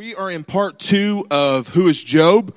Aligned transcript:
We 0.00 0.14
are 0.14 0.30
in 0.30 0.44
part 0.44 0.78
two 0.78 1.26
of 1.30 1.68
Who 1.68 1.86
is 1.86 2.02
Job? 2.02 2.56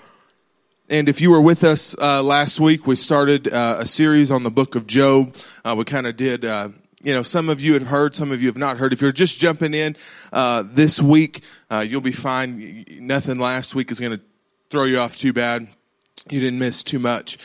And 0.89 1.09
if 1.09 1.19
you 1.19 1.29
were 1.29 1.41
with 1.41 1.65
us 1.65 1.93
uh, 2.01 2.23
last 2.23 2.57
week, 2.57 2.87
we 2.87 2.95
started 2.95 3.51
uh, 3.51 3.79
a 3.79 3.85
series 3.85 4.31
on 4.31 4.43
the 4.43 4.49
book 4.49 4.75
of 4.75 4.87
Job. 4.87 5.35
Uh, 5.65 5.75
we 5.77 5.83
kind 5.83 6.07
of 6.07 6.15
did, 6.15 6.45
uh, 6.45 6.69
you 7.03 7.13
know, 7.13 7.21
some 7.21 7.49
of 7.49 7.59
you 7.59 7.73
have 7.73 7.87
heard, 7.87 8.15
some 8.15 8.31
of 8.31 8.41
you 8.41 8.47
have 8.47 8.55
not 8.55 8.77
heard. 8.77 8.93
If 8.93 9.01
you're 9.01 9.11
just 9.11 9.39
jumping 9.39 9.73
in 9.73 9.97
uh, 10.31 10.63
this 10.65 11.01
week, 11.01 11.43
uh, 11.69 11.83
you'll 11.85 11.99
be 11.99 12.13
fine. 12.13 12.85
Nothing 13.01 13.39
last 13.39 13.75
week 13.75 13.91
is 13.91 13.99
going 13.99 14.13
to 14.13 14.21
throw 14.69 14.85
you 14.85 14.99
off 14.99 15.17
too 15.17 15.33
bad. 15.33 15.67
You 16.29 16.39
didn't 16.39 16.59
miss 16.59 16.81
too 16.81 16.99
much. 16.99 17.37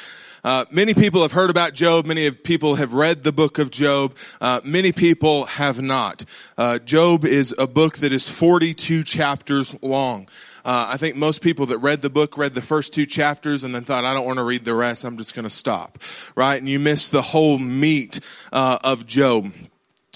Uh, 0.44 0.64
many 0.70 0.94
people 0.94 1.22
have 1.22 1.32
heard 1.32 1.50
about 1.50 1.74
Job. 1.74 2.06
Many 2.06 2.30
people 2.30 2.76
have 2.76 2.92
read 2.92 3.24
the 3.24 3.32
book 3.32 3.58
of 3.58 3.70
Job. 3.70 4.16
Uh, 4.40 4.60
many 4.64 4.92
people 4.92 5.46
have 5.46 5.80
not. 5.80 6.24
Uh, 6.56 6.78
Job 6.78 7.24
is 7.24 7.54
a 7.58 7.66
book 7.66 7.98
that 7.98 8.12
is 8.12 8.28
42 8.28 9.02
chapters 9.02 9.74
long. 9.82 10.28
Uh, 10.64 10.88
I 10.90 10.96
think 10.96 11.16
most 11.16 11.40
people 11.42 11.66
that 11.66 11.78
read 11.78 12.02
the 12.02 12.10
book 12.10 12.36
read 12.36 12.54
the 12.54 12.62
first 12.62 12.92
two 12.92 13.06
chapters 13.06 13.64
and 13.64 13.74
then 13.74 13.82
thought, 13.82 14.04
I 14.04 14.14
don't 14.14 14.26
want 14.26 14.38
to 14.38 14.44
read 14.44 14.64
the 14.64 14.74
rest. 14.74 15.04
I'm 15.04 15.16
just 15.16 15.34
going 15.34 15.44
to 15.44 15.50
stop. 15.50 15.98
Right? 16.36 16.56
And 16.56 16.68
you 16.68 16.78
miss 16.78 17.08
the 17.08 17.22
whole 17.22 17.58
meat 17.58 18.20
uh, 18.52 18.78
of 18.84 19.06
Job. 19.06 19.52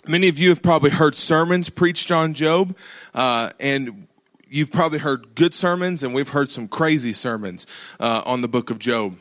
Many 0.06 0.28
of 0.28 0.38
you 0.38 0.48
have 0.50 0.62
probably 0.62 0.90
heard 0.90 1.14
sermons 1.14 1.70
preached 1.70 2.10
on 2.10 2.34
Job, 2.34 2.76
uh, 3.14 3.50
and 3.60 4.08
you've 4.48 4.72
probably 4.72 4.98
heard 4.98 5.36
good 5.36 5.54
sermons, 5.54 6.02
and 6.02 6.12
we've 6.12 6.30
heard 6.30 6.48
some 6.48 6.66
crazy 6.66 7.12
sermons 7.12 7.68
on 8.00 8.40
the 8.40 8.48
book 8.48 8.68
of 8.68 8.80
Job. 8.80 9.16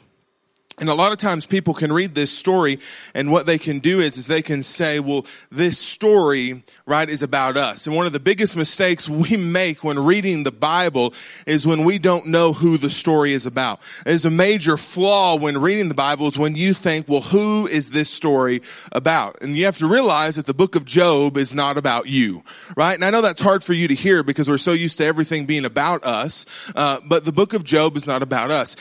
And 0.79 0.89
a 0.89 0.93
lot 0.93 1.11
of 1.11 1.17
times 1.17 1.45
people 1.45 1.73
can 1.73 1.91
read 1.91 2.15
this 2.15 2.31
story 2.31 2.79
and 3.13 3.31
what 3.31 3.45
they 3.45 3.57
can 3.57 3.79
do 3.79 3.99
is, 3.99 4.17
is 4.17 4.27
they 4.27 4.41
can 4.41 4.63
say, 4.63 4.99
well, 4.99 5.25
this 5.51 5.77
story, 5.77 6.63
right, 6.85 7.07
is 7.09 7.21
about 7.21 7.57
us. 7.57 7.85
And 7.85 7.95
one 7.95 8.05
of 8.05 8.13
the 8.13 8.19
biggest 8.19 8.55
mistakes 8.55 9.09
we 9.09 9.35
make 9.37 9.83
when 9.83 9.99
reading 9.99 10.43
the 10.43 10.51
Bible 10.51 11.13
is 11.45 11.67
when 11.67 11.83
we 11.83 11.99
don't 11.99 12.27
know 12.27 12.53
who 12.53 12.77
the 12.77 12.89
story 12.89 13.33
is 13.33 13.45
about. 13.45 13.79
There's 14.05 14.25
a 14.25 14.31
major 14.31 14.77
flaw 14.77 15.37
when 15.37 15.59
reading 15.59 15.89
the 15.89 15.93
Bible 15.93 16.27
is 16.27 16.37
when 16.37 16.55
you 16.55 16.73
think, 16.73 17.07
well, 17.07 17.21
who 17.21 17.67
is 17.67 17.91
this 17.91 18.09
story 18.09 18.61
about? 18.91 19.41
And 19.41 19.55
you 19.55 19.65
have 19.65 19.77
to 19.79 19.87
realize 19.87 20.37
that 20.37 20.45
the 20.45 20.53
book 20.53 20.75
of 20.75 20.85
Job 20.85 21.37
is 21.37 21.53
not 21.53 21.77
about 21.77 22.07
you, 22.07 22.43
right? 22.77 22.95
And 22.95 23.03
I 23.03 23.11
know 23.11 23.21
that's 23.21 23.41
hard 23.41 23.63
for 23.63 23.73
you 23.73 23.87
to 23.89 23.95
hear 23.95 24.23
because 24.23 24.47
we're 24.47 24.57
so 24.57 24.71
used 24.71 24.97
to 24.99 25.05
everything 25.05 25.45
being 25.45 25.65
about 25.65 26.05
us. 26.05 26.45
Uh, 26.75 26.99
but 27.05 27.25
the 27.25 27.31
book 27.31 27.53
of 27.53 27.63
Job 27.63 27.97
is 27.97 28.07
not 28.07 28.23
about 28.23 28.51
us. 28.51 28.75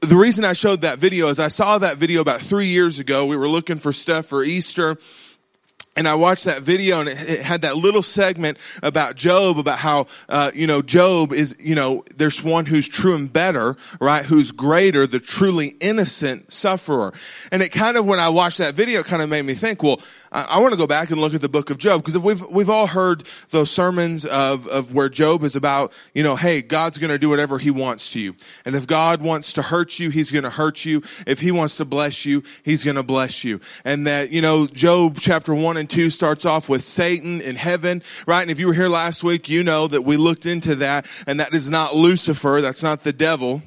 The 0.00 0.16
reason 0.16 0.44
I 0.44 0.52
showed 0.52 0.80
that 0.80 0.98
video 0.98 1.28
I 1.38 1.48
saw 1.48 1.78
that 1.78 1.96
video 1.96 2.20
about 2.20 2.40
three 2.40 2.66
years 2.66 2.98
ago. 2.98 3.26
We 3.26 3.36
were 3.36 3.48
looking 3.48 3.78
for 3.78 3.92
stuff 3.92 4.26
for 4.26 4.42
Easter 4.42 4.96
and 5.96 6.06
I 6.06 6.14
watched 6.14 6.44
that 6.44 6.60
video 6.60 7.00
and 7.00 7.08
it 7.08 7.40
had 7.40 7.62
that 7.62 7.76
little 7.76 8.02
segment 8.02 8.58
about 8.82 9.16
Job, 9.16 9.58
about 9.58 9.78
how, 9.78 10.06
uh, 10.28 10.50
you 10.54 10.66
know, 10.66 10.82
Job 10.82 11.32
is, 11.32 11.56
you 11.58 11.74
know, 11.74 12.04
there's 12.14 12.44
one 12.44 12.66
who's 12.66 12.86
true 12.86 13.14
and 13.14 13.32
better, 13.32 13.76
right? 13.98 14.24
Who's 14.24 14.52
greater, 14.52 15.06
the 15.06 15.18
truly 15.18 15.68
innocent 15.80 16.52
sufferer. 16.52 17.14
And 17.50 17.62
it 17.62 17.70
kind 17.70 17.96
of, 17.96 18.04
when 18.04 18.18
I 18.18 18.28
watched 18.28 18.58
that 18.58 18.74
video, 18.74 19.02
kind 19.02 19.22
of 19.22 19.30
made 19.30 19.46
me 19.46 19.54
think, 19.54 19.82
well, 19.82 20.00
I, 20.32 20.60
want 20.60 20.72
to 20.72 20.78
go 20.78 20.86
back 20.86 21.10
and 21.10 21.20
look 21.20 21.34
at 21.34 21.40
the 21.40 21.48
book 21.48 21.70
of 21.70 21.78
Job 21.78 22.02
because 22.02 22.18
we've, 22.18 22.44
we've 22.48 22.70
all 22.70 22.86
heard 22.86 23.24
those 23.50 23.70
sermons 23.70 24.24
of, 24.24 24.66
of 24.68 24.92
where 24.92 25.08
Job 25.08 25.44
is 25.44 25.56
about, 25.56 25.92
you 26.14 26.22
know, 26.22 26.36
hey, 26.36 26.62
God's 26.62 26.98
going 26.98 27.10
to 27.10 27.18
do 27.18 27.28
whatever 27.28 27.58
he 27.58 27.70
wants 27.70 28.10
to 28.10 28.20
you. 28.20 28.34
And 28.64 28.74
if 28.74 28.86
God 28.86 29.22
wants 29.22 29.52
to 29.54 29.62
hurt 29.62 29.98
you, 29.98 30.10
he's 30.10 30.30
going 30.30 30.44
to 30.44 30.50
hurt 30.50 30.84
you. 30.84 31.02
If 31.26 31.40
he 31.40 31.52
wants 31.52 31.76
to 31.78 31.84
bless 31.84 32.24
you, 32.24 32.42
he's 32.64 32.84
going 32.84 32.96
to 32.96 33.02
bless 33.02 33.44
you. 33.44 33.60
And 33.84 34.06
that, 34.06 34.30
you 34.30 34.40
know, 34.40 34.66
Job 34.66 35.18
chapter 35.18 35.54
one 35.54 35.76
and 35.76 35.88
2 35.88 36.10
starts 36.10 36.44
off 36.44 36.68
with 36.68 36.82
Satan 36.82 37.40
in 37.40 37.56
heaven, 37.56 38.02
right? 38.26 38.42
And 38.42 38.50
if 38.50 38.60
you 38.60 38.66
were 38.68 38.74
here 38.74 38.88
last 38.88 39.22
week, 39.22 39.48
you 39.48 39.62
know 39.62 39.86
that 39.86 40.02
we 40.02 40.16
looked 40.16 40.46
into 40.46 40.76
that, 40.76 41.06
and 41.26 41.40
that 41.40 41.54
is 41.54 41.70
not 41.70 41.94
Lucifer, 41.94 42.60
that's 42.60 42.82
not 42.82 43.02
the 43.02 43.12
devil. 43.12 43.62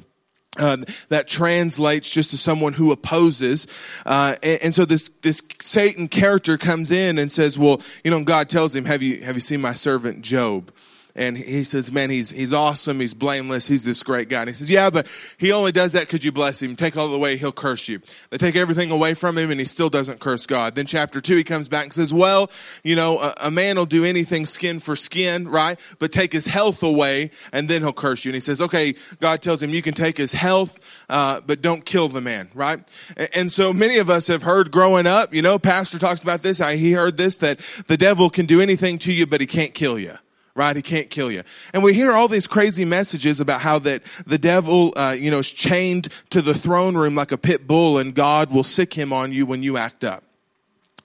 Uh, 0.57 0.77
that 1.09 1.27
translates 1.27 2.09
just 2.09 2.31
to 2.31 2.37
someone 2.37 2.73
who 2.73 2.91
opposes, 2.91 3.67
uh, 4.07 4.35
and, 4.41 4.59
and, 4.63 4.75
so 4.75 4.83
this 4.83 5.09
this 5.21 5.43
Satan 5.61 6.07
character 6.07 6.57
comes 6.57 6.89
in 6.89 7.19
and 7.19 7.31
says, 7.31 7.57
"Well, 7.57 7.81
you 8.03 8.09
know, 8.09 8.23
God 8.23 8.49
tells 8.49 8.75
him, 8.75 8.85
have 8.85 9.03
you 9.03 9.21
have 9.21 9.35
you 9.35 9.41
seen 9.41 9.61
my 9.61 9.75
servant 9.75 10.23
Job?" 10.23 10.71
And 11.15 11.37
he 11.37 11.63
says, 11.63 11.91
man, 11.91 12.09
he's, 12.09 12.29
he's 12.29 12.53
awesome. 12.53 12.99
He's 12.99 13.13
blameless. 13.13 13.67
He's 13.67 13.83
this 13.83 14.03
great 14.03 14.29
guy. 14.29 14.41
And 14.41 14.49
he 14.49 14.53
says, 14.53 14.69
yeah, 14.69 14.89
but 14.89 15.07
he 15.37 15.51
only 15.51 15.71
does 15.71 15.93
that 15.93 16.01
because 16.01 16.23
you 16.23 16.31
bless 16.31 16.61
him. 16.61 16.75
Take 16.75 16.95
all 16.97 17.09
the 17.09 17.17
way, 17.17 17.35
he'll 17.35 17.51
curse 17.51 17.87
you. 17.87 17.99
They 18.29 18.37
take 18.37 18.55
everything 18.55 18.91
away 18.91 19.15
from 19.15 19.37
him 19.37 19.51
and 19.51 19.59
he 19.59 19.65
still 19.65 19.89
doesn't 19.89 20.19
curse 20.19 20.45
God. 20.45 20.75
Then 20.75 20.85
chapter 20.85 21.19
two, 21.19 21.35
he 21.35 21.43
comes 21.43 21.67
back 21.67 21.85
and 21.85 21.93
says, 21.93 22.13
well, 22.13 22.49
you 22.83 22.95
know, 22.95 23.19
a, 23.19 23.33
a 23.45 23.51
man 23.51 23.75
will 23.75 23.85
do 23.85 24.05
anything 24.05 24.45
skin 24.45 24.79
for 24.79 24.95
skin, 24.95 25.47
right? 25.47 25.79
But 25.97 26.11
take 26.11 26.31
his 26.31 26.45
health 26.45 26.83
away 26.83 27.31
and 27.51 27.67
then 27.67 27.81
he'll 27.81 27.91
curse 27.91 28.23
you. 28.23 28.29
And 28.29 28.35
he 28.35 28.41
says, 28.41 28.61
okay, 28.61 28.95
God 29.19 29.41
tells 29.41 29.61
him 29.61 29.71
you 29.71 29.81
can 29.81 29.95
take 29.95 30.17
his 30.17 30.33
health, 30.33 30.79
uh, 31.09 31.41
but 31.41 31.61
don't 31.61 31.85
kill 31.85 32.07
the 32.07 32.21
man, 32.21 32.49
right? 32.53 32.79
And, 33.17 33.29
and 33.35 33.51
so 33.51 33.73
many 33.73 33.97
of 33.97 34.09
us 34.09 34.27
have 34.27 34.43
heard 34.43 34.71
growing 34.71 35.07
up, 35.07 35.33
you 35.33 35.41
know, 35.41 35.57
pastor 35.59 35.97
talks 35.97 36.21
about 36.21 36.43
this. 36.43 36.61
I, 36.61 36.75
he 36.75 36.93
heard 36.93 37.17
this, 37.17 37.37
that 37.37 37.59
the 37.87 37.97
devil 37.97 38.29
can 38.29 38.45
do 38.45 38.61
anything 38.61 38.99
to 38.99 39.11
you, 39.11 39.25
but 39.25 39.41
he 39.41 39.47
can't 39.47 39.73
kill 39.73 39.97
you 39.97 40.13
right? 40.55 40.75
He 40.75 40.81
can't 40.81 41.09
kill 41.09 41.31
you. 41.31 41.43
And 41.73 41.83
we 41.83 41.93
hear 41.93 42.11
all 42.11 42.27
these 42.27 42.47
crazy 42.47 42.85
messages 42.85 43.39
about 43.39 43.61
how 43.61 43.79
that 43.79 44.03
the 44.25 44.37
devil, 44.37 44.93
uh, 44.95 45.15
you 45.17 45.31
know, 45.31 45.39
is 45.39 45.49
chained 45.51 46.09
to 46.31 46.41
the 46.41 46.53
throne 46.53 46.95
room 46.95 47.15
like 47.15 47.31
a 47.31 47.37
pit 47.37 47.67
bull 47.67 47.97
and 47.97 48.13
God 48.13 48.51
will 48.51 48.63
sick 48.63 48.93
him 48.93 49.13
on 49.13 49.31
you 49.31 49.45
when 49.45 49.63
you 49.63 49.77
act 49.77 50.03
up. 50.03 50.23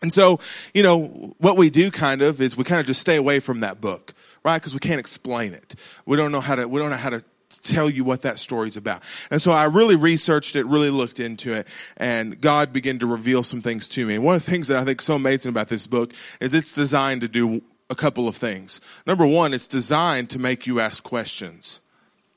And 0.02 0.12
so, 0.12 0.38
you 0.74 0.82
know, 0.82 1.34
what 1.38 1.56
we 1.56 1.70
do 1.70 1.90
kind 1.90 2.20
of 2.20 2.40
is 2.40 2.56
we 2.56 2.64
kind 2.64 2.80
of 2.80 2.86
just 2.86 3.00
stay 3.00 3.16
away 3.16 3.40
from 3.40 3.60
that 3.60 3.80
book, 3.80 4.12
right? 4.44 4.60
Because 4.60 4.74
we 4.74 4.80
can't 4.80 5.00
explain 5.00 5.54
it. 5.54 5.74
We 6.04 6.16
don't 6.16 6.32
know 6.32 6.40
how 6.40 6.56
to, 6.56 6.68
we 6.68 6.80
don't 6.80 6.90
know 6.90 6.96
how 6.96 7.10
to 7.10 7.24
tell 7.62 7.88
you 7.88 8.04
what 8.04 8.22
that 8.22 8.38
story's 8.38 8.76
about. 8.76 9.02
And 9.30 9.40
so 9.40 9.52
I 9.52 9.64
really 9.64 9.96
researched 9.96 10.56
it, 10.56 10.66
really 10.66 10.90
looked 10.90 11.20
into 11.20 11.52
it, 11.52 11.66
and 11.96 12.40
God 12.40 12.72
began 12.72 12.98
to 12.98 13.06
reveal 13.06 13.42
some 13.42 13.62
things 13.62 13.88
to 13.88 14.06
me. 14.06 14.16
And 14.16 14.24
one 14.24 14.34
of 14.34 14.44
the 14.44 14.50
things 14.50 14.68
that 14.68 14.76
I 14.76 14.84
think 14.84 15.00
so 15.00 15.14
amazing 15.14 15.50
about 15.50 15.68
this 15.68 15.86
book 15.86 16.12
is 16.40 16.54
it's 16.54 16.72
designed 16.72 17.20
to 17.22 17.28
do 17.28 17.62
a 17.90 17.94
couple 17.94 18.28
of 18.28 18.36
things. 18.36 18.80
Number 19.06 19.26
one, 19.26 19.52
it's 19.52 19.68
designed 19.68 20.30
to 20.30 20.38
make 20.38 20.66
you 20.66 20.80
ask 20.80 21.02
questions, 21.02 21.80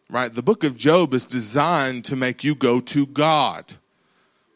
right? 0.09 0.33
The 0.33 0.43
book 0.43 0.63
of 0.63 0.77
Job 0.77 1.13
is 1.13 1.25
designed 1.25 2.05
to 2.05 2.15
make 2.15 2.43
you 2.43 2.55
go 2.55 2.79
to 2.81 3.05
God, 3.05 3.75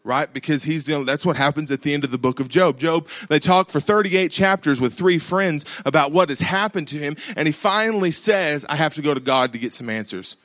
right? 0.03 0.31
Because 0.33 0.63
he's, 0.63 0.87
you 0.87 0.95
know, 0.95 1.03
that's 1.03 1.25
what 1.25 1.37
happens 1.37 1.71
at 1.71 1.81
the 1.81 1.93
end 1.93 2.03
of 2.03 2.11
the 2.11 2.17
book 2.17 2.39
of 2.39 2.49
Job. 2.49 2.77
Job, 2.77 3.07
they 3.29 3.39
talk 3.39 3.69
for 3.69 3.79
38 3.79 4.31
chapters 4.31 4.81
with 4.81 4.93
three 4.93 5.17
friends 5.17 5.65
about 5.85 6.11
what 6.11 6.29
has 6.29 6.41
happened 6.41 6.87
to 6.89 6.97
him, 6.97 7.15
and 7.35 7.47
he 7.47 7.53
finally 7.53 8.11
says, 8.11 8.65
I 8.67 8.75
have 8.75 8.93
to 8.95 9.01
go 9.01 9.13
to 9.13 9.19
God 9.19 9.53
to 9.53 9.59
get 9.59 9.73
some 9.73 9.89
answers. 9.89 10.35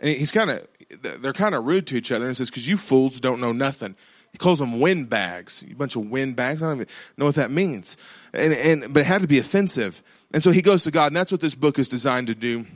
And 0.00 0.10
he's 0.10 0.32
kind 0.32 0.50
of, 0.50 0.66
they're 1.00 1.32
kind 1.32 1.54
of 1.54 1.64
rude 1.64 1.86
to 1.88 1.96
each 1.96 2.10
other 2.10 2.26
and 2.26 2.36
says, 2.36 2.50
because 2.50 2.68
you 2.68 2.76
fools 2.76 3.20
don't 3.20 3.40
know 3.40 3.52
nothing. 3.52 3.94
He 4.32 4.38
calls 4.38 4.58
them 4.58 4.80
windbags, 4.80 5.64
a 5.70 5.74
bunch 5.74 5.94
of 5.94 6.10
windbags. 6.10 6.62
I 6.62 6.66
don't 6.66 6.76
even 6.76 6.88
know 7.18 7.26
what 7.26 7.34
that 7.34 7.50
means. 7.50 7.96
And, 8.32 8.52
and, 8.52 8.94
but 8.94 9.00
it 9.00 9.06
had 9.06 9.20
to 9.22 9.28
be 9.28 9.38
offensive. 9.38 10.02
And 10.32 10.42
so 10.42 10.50
he 10.50 10.62
goes 10.62 10.84
to 10.84 10.90
God, 10.90 11.08
and 11.08 11.16
that's 11.16 11.30
what 11.30 11.42
this 11.42 11.54
book 11.54 11.78
is 11.78 11.88
designed 11.88 12.28
to 12.28 12.34
do 12.34 12.66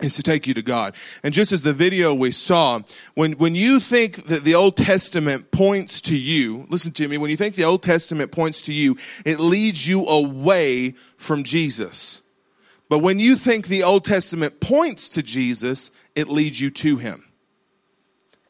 is 0.00 0.14
to 0.14 0.22
take 0.22 0.46
you 0.46 0.54
to 0.54 0.62
God. 0.62 0.94
And 1.22 1.34
just 1.34 1.50
as 1.50 1.62
the 1.62 1.72
video 1.72 2.14
we 2.14 2.30
saw, 2.30 2.80
when, 3.14 3.32
when 3.32 3.54
you 3.54 3.80
think 3.80 4.24
that 4.24 4.44
the 4.44 4.54
Old 4.54 4.76
Testament 4.76 5.50
points 5.50 6.00
to 6.02 6.16
you, 6.16 6.66
listen 6.68 6.92
to 6.92 7.08
me, 7.08 7.18
when 7.18 7.30
you 7.30 7.36
think 7.36 7.56
the 7.56 7.64
Old 7.64 7.82
Testament 7.82 8.30
points 8.30 8.62
to 8.62 8.72
you, 8.72 8.96
it 9.24 9.40
leads 9.40 9.86
you 9.86 10.04
away 10.04 10.92
from 11.16 11.42
Jesus. 11.42 12.22
But 12.88 13.00
when 13.00 13.18
you 13.18 13.36
think 13.36 13.66
the 13.66 13.82
Old 13.82 14.04
Testament 14.04 14.60
points 14.60 15.08
to 15.10 15.22
Jesus, 15.22 15.90
it 16.14 16.28
leads 16.28 16.60
you 16.60 16.70
to 16.70 16.96
him. 16.96 17.24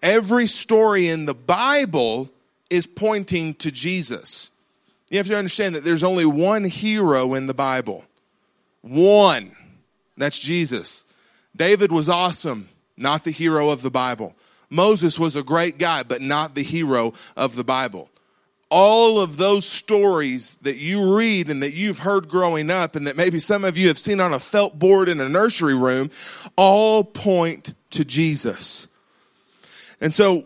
Every 0.02 0.46
story 0.46 1.08
in 1.08 1.24
the 1.24 1.34
Bible 1.34 2.30
is 2.70 2.86
pointing 2.86 3.54
to 3.54 3.70
Jesus. 3.70 4.50
You 5.10 5.18
have 5.18 5.26
to 5.28 5.36
understand 5.36 5.74
that 5.74 5.84
there's 5.84 6.04
only 6.04 6.26
one 6.26 6.64
hero 6.64 7.34
in 7.34 7.46
the 7.46 7.54
Bible. 7.54 8.04
One. 8.82 9.56
That's 10.16 10.38
Jesus. 10.38 11.04
David 11.56 11.90
was 11.92 12.08
awesome, 12.08 12.68
not 12.96 13.24
the 13.24 13.30
hero 13.30 13.70
of 13.70 13.82
the 13.82 13.90
Bible. 13.90 14.34
Moses 14.70 15.18
was 15.18 15.34
a 15.34 15.42
great 15.42 15.78
guy, 15.78 16.02
but 16.02 16.20
not 16.20 16.54
the 16.54 16.62
hero 16.62 17.14
of 17.36 17.56
the 17.56 17.64
Bible. 17.64 18.10
All 18.70 19.18
of 19.18 19.38
those 19.38 19.64
stories 19.64 20.56
that 20.56 20.76
you 20.76 21.16
read 21.16 21.48
and 21.48 21.62
that 21.62 21.72
you've 21.72 22.00
heard 22.00 22.28
growing 22.28 22.70
up, 22.70 22.96
and 22.96 23.06
that 23.06 23.16
maybe 23.16 23.38
some 23.38 23.64
of 23.64 23.78
you 23.78 23.88
have 23.88 23.98
seen 23.98 24.20
on 24.20 24.34
a 24.34 24.38
felt 24.38 24.78
board 24.78 25.08
in 25.08 25.20
a 25.20 25.28
nursery 25.28 25.74
room, 25.74 26.10
all 26.54 27.02
point 27.02 27.72
to 27.90 28.04
Jesus. 28.04 28.88
And 30.00 30.14
so 30.14 30.44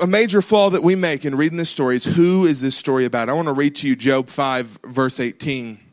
a 0.00 0.06
major 0.06 0.42
flaw 0.42 0.70
that 0.70 0.82
we 0.82 0.94
make 0.94 1.24
in 1.24 1.34
reading 1.34 1.58
this 1.58 1.70
story 1.70 1.96
is 1.96 2.04
who 2.04 2.46
is 2.46 2.60
this 2.60 2.76
story 2.76 3.04
about? 3.04 3.28
I 3.28 3.32
want 3.32 3.48
to 3.48 3.52
read 3.52 3.74
to 3.76 3.88
you 3.88 3.96
Job 3.96 4.28
5, 4.28 4.80
verse 4.84 5.20
18. 5.20 5.89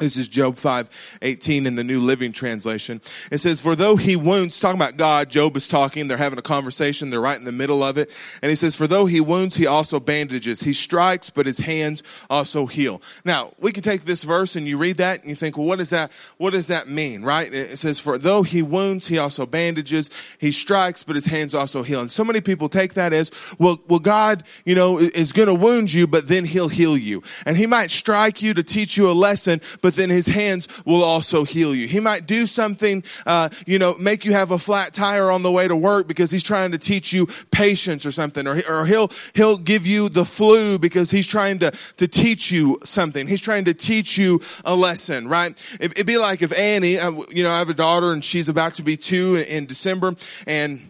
This 0.00 0.16
is 0.16 0.28
Job 0.28 0.56
5, 0.56 1.18
18 1.20 1.66
in 1.66 1.76
the 1.76 1.84
New 1.84 2.00
Living 2.00 2.32
Translation. 2.32 3.02
It 3.30 3.36
says, 3.36 3.60
For 3.60 3.76
though 3.76 3.96
he 3.96 4.16
wounds, 4.16 4.58
talking 4.58 4.80
about 4.80 4.96
God, 4.96 5.28
Job 5.28 5.54
is 5.58 5.68
talking, 5.68 6.08
they're 6.08 6.16
having 6.16 6.38
a 6.38 6.42
conversation, 6.42 7.10
they're 7.10 7.20
right 7.20 7.38
in 7.38 7.44
the 7.44 7.52
middle 7.52 7.84
of 7.84 7.98
it. 7.98 8.10
And 8.40 8.48
he 8.48 8.56
says, 8.56 8.74
For 8.74 8.86
though 8.86 9.04
he 9.04 9.20
wounds, 9.20 9.56
he 9.56 9.66
also 9.66 10.00
bandages. 10.00 10.62
He 10.62 10.72
strikes, 10.72 11.28
but 11.28 11.44
his 11.44 11.58
hands 11.58 12.02
also 12.30 12.64
heal. 12.64 13.02
Now, 13.26 13.52
we 13.58 13.72
can 13.72 13.82
take 13.82 14.06
this 14.06 14.24
verse 14.24 14.56
and 14.56 14.66
you 14.66 14.78
read 14.78 14.96
that 14.96 15.20
and 15.20 15.28
you 15.28 15.36
think, 15.36 15.58
well, 15.58 15.66
what 15.66 15.76
does 15.76 15.90
that, 15.90 16.10
what 16.38 16.54
does 16.54 16.68
that 16.68 16.88
mean, 16.88 17.22
right? 17.22 17.52
It 17.52 17.78
says, 17.78 18.00
For 18.00 18.16
though 18.16 18.42
he 18.42 18.62
wounds, 18.62 19.08
he 19.08 19.18
also 19.18 19.44
bandages. 19.44 20.08
He 20.38 20.50
strikes, 20.50 21.02
but 21.02 21.14
his 21.14 21.26
hands 21.26 21.52
also 21.52 21.82
heal. 21.82 22.00
And 22.00 22.10
so 22.10 22.24
many 22.24 22.40
people 22.40 22.70
take 22.70 22.94
that 22.94 23.12
as, 23.12 23.30
well, 23.58 23.78
well, 23.86 23.98
God, 23.98 24.44
you 24.64 24.74
know, 24.74 24.98
is 24.98 25.32
to 25.32 25.54
wound 25.54 25.92
you, 25.92 26.06
but 26.06 26.26
then 26.26 26.46
he'll 26.46 26.68
heal 26.68 26.96
you. 26.96 27.22
And 27.44 27.58
he 27.58 27.66
might 27.66 27.90
strike 27.90 28.40
you 28.40 28.54
to 28.54 28.62
teach 28.62 28.96
you 28.96 29.06
a 29.06 29.12
lesson, 29.12 29.60
but 29.82 29.89
but 29.90 29.96
then 29.96 30.08
his 30.08 30.28
hands 30.28 30.68
will 30.84 31.02
also 31.02 31.42
heal 31.42 31.74
you. 31.74 31.88
He 31.88 31.98
might 31.98 32.24
do 32.24 32.46
something, 32.46 33.02
uh, 33.26 33.48
you 33.66 33.76
know, 33.76 33.96
make 33.98 34.24
you 34.24 34.32
have 34.32 34.52
a 34.52 34.58
flat 34.58 34.94
tire 34.94 35.32
on 35.32 35.42
the 35.42 35.50
way 35.50 35.66
to 35.66 35.74
work 35.74 36.06
because 36.06 36.30
he's 36.30 36.44
trying 36.44 36.70
to 36.70 36.78
teach 36.78 37.12
you 37.12 37.26
patience 37.50 38.06
or 38.06 38.12
something, 38.12 38.46
or, 38.46 38.62
or 38.70 38.86
he'll, 38.86 39.10
he'll 39.34 39.58
give 39.58 39.88
you 39.88 40.08
the 40.08 40.24
flu 40.24 40.78
because 40.78 41.10
he's 41.10 41.26
trying 41.26 41.58
to, 41.58 41.72
to 41.96 42.06
teach 42.06 42.52
you 42.52 42.78
something. 42.84 43.26
He's 43.26 43.40
trying 43.40 43.64
to 43.64 43.74
teach 43.74 44.16
you 44.16 44.40
a 44.64 44.76
lesson, 44.76 45.26
right? 45.26 45.60
It, 45.80 45.98
would 45.98 46.06
be 46.06 46.18
like 46.18 46.40
if 46.40 46.56
Annie, 46.56 46.96
uh, 46.96 47.10
you 47.30 47.42
know, 47.42 47.50
I 47.50 47.58
have 47.58 47.68
a 47.68 47.74
daughter 47.74 48.12
and 48.12 48.24
she's 48.24 48.48
about 48.48 48.74
to 48.74 48.84
be 48.84 48.96
two 48.96 49.34
in, 49.34 49.44
in 49.56 49.66
December 49.66 50.14
and 50.46 50.80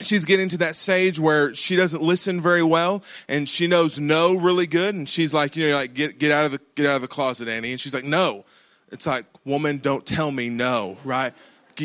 she's 0.00 0.24
getting 0.24 0.48
to 0.48 0.58
that 0.58 0.76
stage 0.76 1.18
where 1.18 1.54
she 1.54 1.76
doesn't 1.76 2.02
listen 2.02 2.40
very 2.40 2.62
well 2.62 3.02
and 3.28 3.48
she 3.48 3.66
knows 3.66 3.98
no 3.98 4.34
really 4.34 4.66
good 4.66 4.94
and 4.94 5.08
she's 5.08 5.34
like 5.34 5.56
you 5.56 5.68
know 5.68 5.74
like 5.74 5.94
get 5.94 6.18
get 6.18 6.30
out 6.30 6.44
of 6.44 6.52
the 6.52 6.60
get 6.74 6.86
out 6.86 6.96
of 6.96 7.02
the 7.02 7.08
closet 7.08 7.48
annie. 7.48 7.72
And 7.72 7.80
she's 7.80 7.94
like 7.94 8.04
no. 8.04 8.44
It's 8.90 9.06
like 9.06 9.26
woman 9.44 9.78
don't 9.78 10.06
tell 10.06 10.30
me 10.30 10.48
no 10.48 10.96
right 11.04 11.32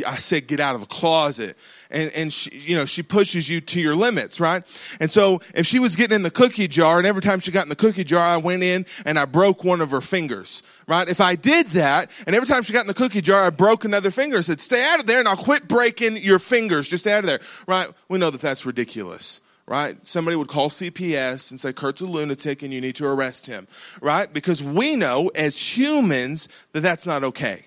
i 0.07 0.16
said 0.16 0.48
get 0.48 0.60
out 0.60 0.75
of 0.75 0.81
the 0.81 0.88
closet 0.88 1.57
and 1.92 2.12
and 2.12 2.31
she, 2.31 2.50
you 2.57 2.75
know 2.75 2.86
she 2.86 3.04
pushes 3.04 3.50
you 3.50 3.62
to 3.62 3.80
your 3.80 3.95
limits 3.95 4.40
right 4.40 4.63
and 5.00 5.12
so 5.12 5.42
if 5.54 5.66
she 5.66 5.80
was 5.80 5.95
getting 5.95 6.16
in 6.16 6.24
the 6.24 6.31
cookie 6.31 6.68
jar 6.68 6.98
and 6.98 7.07
every 7.07 7.22
time 7.22 7.40
she 7.40 7.51
got 7.51 7.63
in 7.63 7.69
the 7.69 7.75
cookie 7.75 8.04
jar 8.04 8.22
i 8.22 8.38
went 8.38 8.63
in 8.63 8.86
and 9.06 9.19
i 9.19 9.25
broke 9.25 9.63
one 9.63 9.81
of 9.81 9.92
her 9.92 10.01
fingers 10.01 10.63
right? 10.88 11.07
If 11.07 11.22
I 11.22 11.36
did 11.36 11.68
that, 11.68 12.10
and 12.25 12.36
every 12.36 12.48
time 12.48 12.63
she 12.63 12.74
got 12.74 12.81
in 12.81 12.88
the 12.88 12.94
cookie 12.94 13.22
jar, 13.22 13.45
I 13.45 13.50
broke 13.50 13.86
another 13.86 14.12
finger. 14.12 14.38
I 14.38 14.42
said, 14.42 14.60
stay 14.60 14.84
out 14.84 15.00
of 15.00 15.06
there 15.06 15.19
and 15.19 15.28
I'll 15.28 15.38
quit 15.38 15.68
breaking 15.68 16.18
your 16.18 16.40
fingers. 16.40 16.88
Just 16.88 17.04
stay 17.04 17.13
out 17.13 17.19
of 17.19 17.28
there, 17.28 17.40
right? 17.68 17.88
We 18.10 18.19
know 18.19 18.30
that 18.30 18.42
that's 18.42 18.66
ridiculous, 18.66 19.42
right? 19.66 19.95
Somebody 20.06 20.36
would 20.36 20.48
call 20.48 20.69
CPS 20.69 21.51
and 21.51 21.60
say, 21.60 21.74
Kurt's 21.74 22.01
a 22.01 22.06
lunatic 22.06 22.63
and 22.63 22.74
you 22.74 22.81
need 22.81 22.95
to 22.95 23.07
arrest 23.07 23.48
him, 23.48 23.68
right? 24.01 24.31
Because 24.31 24.62
we 24.62 24.95
know 24.95 25.31
as 25.36 25.78
humans 25.78 26.48
that 26.74 26.81
that's 26.81 27.07
not 27.07 27.24
okay. 27.24 27.66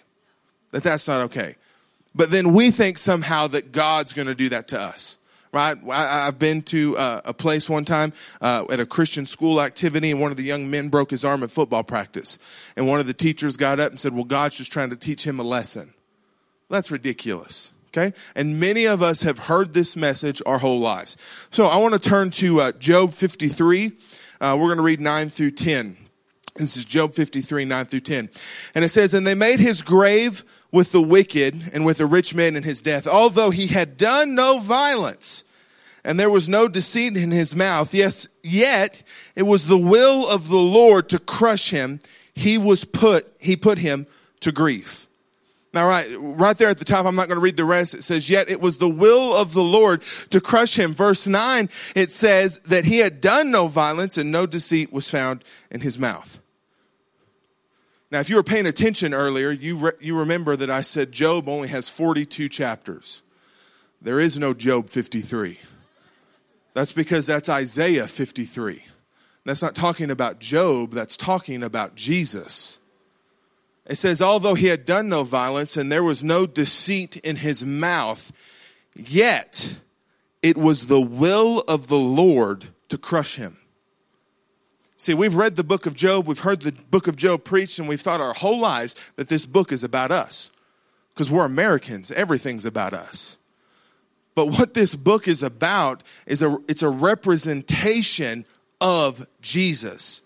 That 0.72 0.82
that's 0.82 1.08
not 1.08 1.22
okay. 1.26 1.56
But 2.16 2.30
then 2.30 2.54
we 2.54 2.70
think 2.70 2.98
somehow 2.98 3.46
that 3.48 3.70
God's 3.72 4.12
going 4.12 4.26
to 4.26 4.34
do 4.34 4.48
that 4.48 4.68
to 4.68 4.80
us 4.80 5.18
right? 5.56 5.78
I, 5.90 6.26
have 6.26 6.38
been 6.38 6.60
to 6.62 6.98
uh, 6.98 7.20
a 7.24 7.32
place 7.32 7.68
one 7.68 7.86
time 7.86 8.12
uh, 8.42 8.66
at 8.70 8.78
a 8.78 8.84
Christian 8.84 9.24
school 9.24 9.62
activity, 9.62 10.10
and 10.10 10.20
one 10.20 10.30
of 10.30 10.36
the 10.36 10.42
young 10.42 10.70
men 10.70 10.90
broke 10.90 11.10
his 11.10 11.24
arm 11.24 11.42
at 11.42 11.50
football 11.50 11.82
practice. 11.82 12.38
And 12.76 12.86
one 12.86 13.00
of 13.00 13.06
the 13.06 13.14
teachers 13.14 13.56
got 13.56 13.80
up 13.80 13.90
and 13.90 13.98
said, 13.98 14.12
Well, 14.12 14.24
God's 14.24 14.58
just 14.58 14.70
trying 14.70 14.90
to 14.90 14.96
teach 14.96 15.26
him 15.26 15.40
a 15.40 15.42
lesson. 15.42 15.94
That's 16.68 16.90
ridiculous. 16.90 17.72
Okay? 17.88 18.14
And 18.34 18.60
many 18.60 18.84
of 18.84 19.02
us 19.02 19.22
have 19.22 19.38
heard 19.38 19.72
this 19.72 19.96
message 19.96 20.42
our 20.44 20.58
whole 20.58 20.78
lives. 20.78 21.16
So 21.50 21.66
I 21.66 21.78
want 21.78 21.94
to 21.94 22.00
turn 22.00 22.30
to 22.32 22.60
uh, 22.60 22.72
Job 22.72 23.14
53. 23.14 23.92
Uh, 24.38 24.56
we're 24.60 24.66
going 24.66 24.76
to 24.76 24.82
read 24.82 25.00
9 25.00 25.30
through 25.30 25.52
10. 25.52 25.96
This 26.56 26.76
is 26.76 26.84
Job 26.84 27.14
53, 27.14 27.64
9 27.64 27.84
through 27.86 28.00
10. 28.00 28.28
And 28.74 28.84
it 28.84 28.90
says, 28.90 29.14
And 29.14 29.26
they 29.26 29.34
made 29.34 29.60
his 29.60 29.80
grave 29.80 30.44
with 30.72 30.92
the 30.92 31.02
wicked 31.02 31.70
and 31.72 31.86
with 31.86 31.98
the 31.98 32.06
rich 32.06 32.34
man 32.34 32.56
in 32.56 32.62
his 32.62 32.80
death, 32.80 33.06
although 33.06 33.50
he 33.50 33.68
had 33.68 33.96
done 33.96 34.34
no 34.34 34.58
violence 34.58 35.44
and 36.06 36.20
there 36.20 36.30
was 36.30 36.48
no 36.48 36.68
deceit 36.68 37.16
in 37.16 37.32
his 37.32 37.56
mouth. 37.56 37.92
Yes, 37.92 38.28
yet 38.42 39.02
it 39.34 39.42
was 39.42 39.66
the 39.66 39.76
will 39.76 40.28
of 40.28 40.48
the 40.48 40.56
Lord 40.56 41.08
to 41.08 41.18
crush 41.18 41.70
him. 41.70 41.98
He 42.32 42.56
was 42.56 42.84
put, 42.84 43.26
he 43.40 43.56
put 43.56 43.78
him 43.78 44.06
to 44.40 44.52
grief. 44.52 45.08
Now, 45.74 45.88
right, 45.88 46.06
right 46.20 46.56
there 46.56 46.68
at 46.68 46.78
the 46.78 46.84
top, 46.84 47.04
I'm 47.04 47.16
not 47.16 47.26
going 47.28 47.36
to 47.36 47.42
read 47.42 47.56
the 47.56 47.64
rest. 47.64 47.92
It 47.92 48.04
says, 48.04 48.30
yet 48.30 48.48
it 48.48 48.60
was 48.60 48.78
the 48.78 48.88
will 48.88 49.36
of 49.36 49.52
the 49.52 49.64
Lord 49.64 50.02
to 50.30 50.40
crush 50.40 50.78
him. 50.78 50.92
Verse 50.92 51.26
nine, 51.26 51.68
it 51.94 52.10
says 52.10 52.60
that 52.60 52.84
he 52.84 52.98
had 52.98 53.20
done 53.20 53.50
no 53.50 53.66
violence 53.66 54.16
and 54.16 54.30
no 54.30 54.46
deceit 54.46 54.92
was 54.92 55.10
found 55.10 55.42
in 55.70 55.80
his 55.80 55.98
mouth. 55.98 56.38
Now, 58.10 58.20
if 58.20 58.30
you 58.30 58.36
were 58.36 58.42
paying 58.42 58.66
attention 58.66 59.12
earlier, 59.12 59.50
you, 59.50 59.76
re- 59.76 59.92
you 60.00 60.18
remember 60.18 60.56
that 60.56 60.70
I 60.70 60.82
said 60.82 61.10
Job 61.10 61.48
only 61.48 61.68
has 61.68 61.88
42 61.88 62.48
chapters. 62.48 63.22
There 64.00 64.20
is 64.20 64.38
no 64.38 64.54
Job 64.54 64.88
53. 64.88 65.58
That's 66.74 66.92
because 66.92 67.26
that's 67.26 67.48
Isaiah 67.48 68.06
53. 68.06 68.84
That's 69.44 69.62
not 69.62 69.74
talking 69.74 70.10
about 70.10 70.40
Job, 70.40 70.92
that's 70.92 71.16
talking 71.16 71.62
about 71.62 71.94
Jesus. 71.94 72.78
It 73.86 73.96
says, 73.96 74.20
although 74.20 74.54
he 74.54 74.66
had 74.66 74.84
done 74.84 75.08
no 75.08 75.22
violence 75.22 75.76
and 75.76 75.90
there 75.90 76.02
was 76.02 76.22
no 76.22 76.46
deceit 76.46 77.16
in 77.18 77.36
his 77.36 77.64
mouth, 77.64 78.32
yet 78.94 79.78
it 80.42 80.56
was 80.56 80.86
the 80.86 81.00
will 81.00 81.60
of 81.68 81.88
the 81.88 81.98
Lord 81.98 82.66
to 82.88 82.98
crush 82.98 83.36
him. 83.36 83.56
See, 84.96 85.12
we've 85.12 85.34
read 85.34 85.56
the 85.56 85.64
book 85.64 85.84
of 85.84 85.94
Job, 85.94 86.26
we've 86.26 86.40
heard 86.40 86.62
the 86.62 86.72
book 86.72 87.06
of 87.06 87.16
Job 87.16 87.44
preached, 87.44 87.78
and 87.78 87.86
we've 87.86 88.00
thought 88.00 88.20
our 88.20 88.32
whole 88.32 88.58
lives 88.58 88.94
that 89.16 89.28
this 89.28 89.44
book 89.44 89.70
is 89.70 89.84
about 89.84 90.10
us. 90.10 90.50
Because 91.14 91.30
we're 91.30 91.44
Americans, 91.44 92.10
everything's 92.10 92.64
about 92.64 92.94
us. 92.94 93.36
But 94.34 94.46
what 94.46 94.74
this 94.74 94.94
book 94.94 95.28
is 95.28 95.42
about 95.42 96.02
is 96.26 96.42
a, 96.42 96.58
it's 96.68 96.82
a 96.82 96.90
representation 96.90 98.44
of 98.80 99.26
Jesus. 99.40 100.22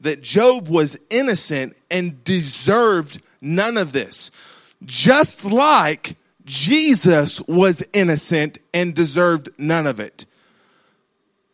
That 0.00 0.22
Job 0.22 0.68
was 0.68 0.98
innocent 1.10 1.76
and 1.90 2.24
deserved 2.24 3.22
none 3.40 3.76
of 3.76 3.92
this. 3.92 4.30
Just 4.84 5.44
like 5.44 6.16
Jesus 6.46 7.40
was 7.42 7.86
innocent 7.92 8.58
and 8.72 8.94
deserved 8.94 9.50
none 9.58 9.86
of 9.86 10.00
it. 10.00 10.24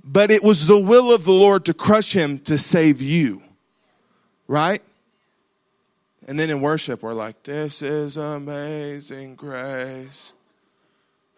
But 0.07 0.31
it 0.31 0.43
was 0.43 0.69
the 0.69 0.79
will 0.79 1.13
of 1.13 1.25
the 1.25 1.33
Lord 1.33 1.65
to 1.65 1.75
crush 1.75 2.13
him 2.13 2.39
to 2.41 2.57
save 2.57 3.03
you. 3.03 3.43
Right? 4.47 4.81
And 6.29 6.39
then 6.39 6.49
in 6.49 6.61
worship, 6.61 7.03
we're 7.03 7.13
like, 7.13 7.43
This 7.43 7.83
is 7.83 8.17
amazing 8.17 9.35
grace. 9.35 10.33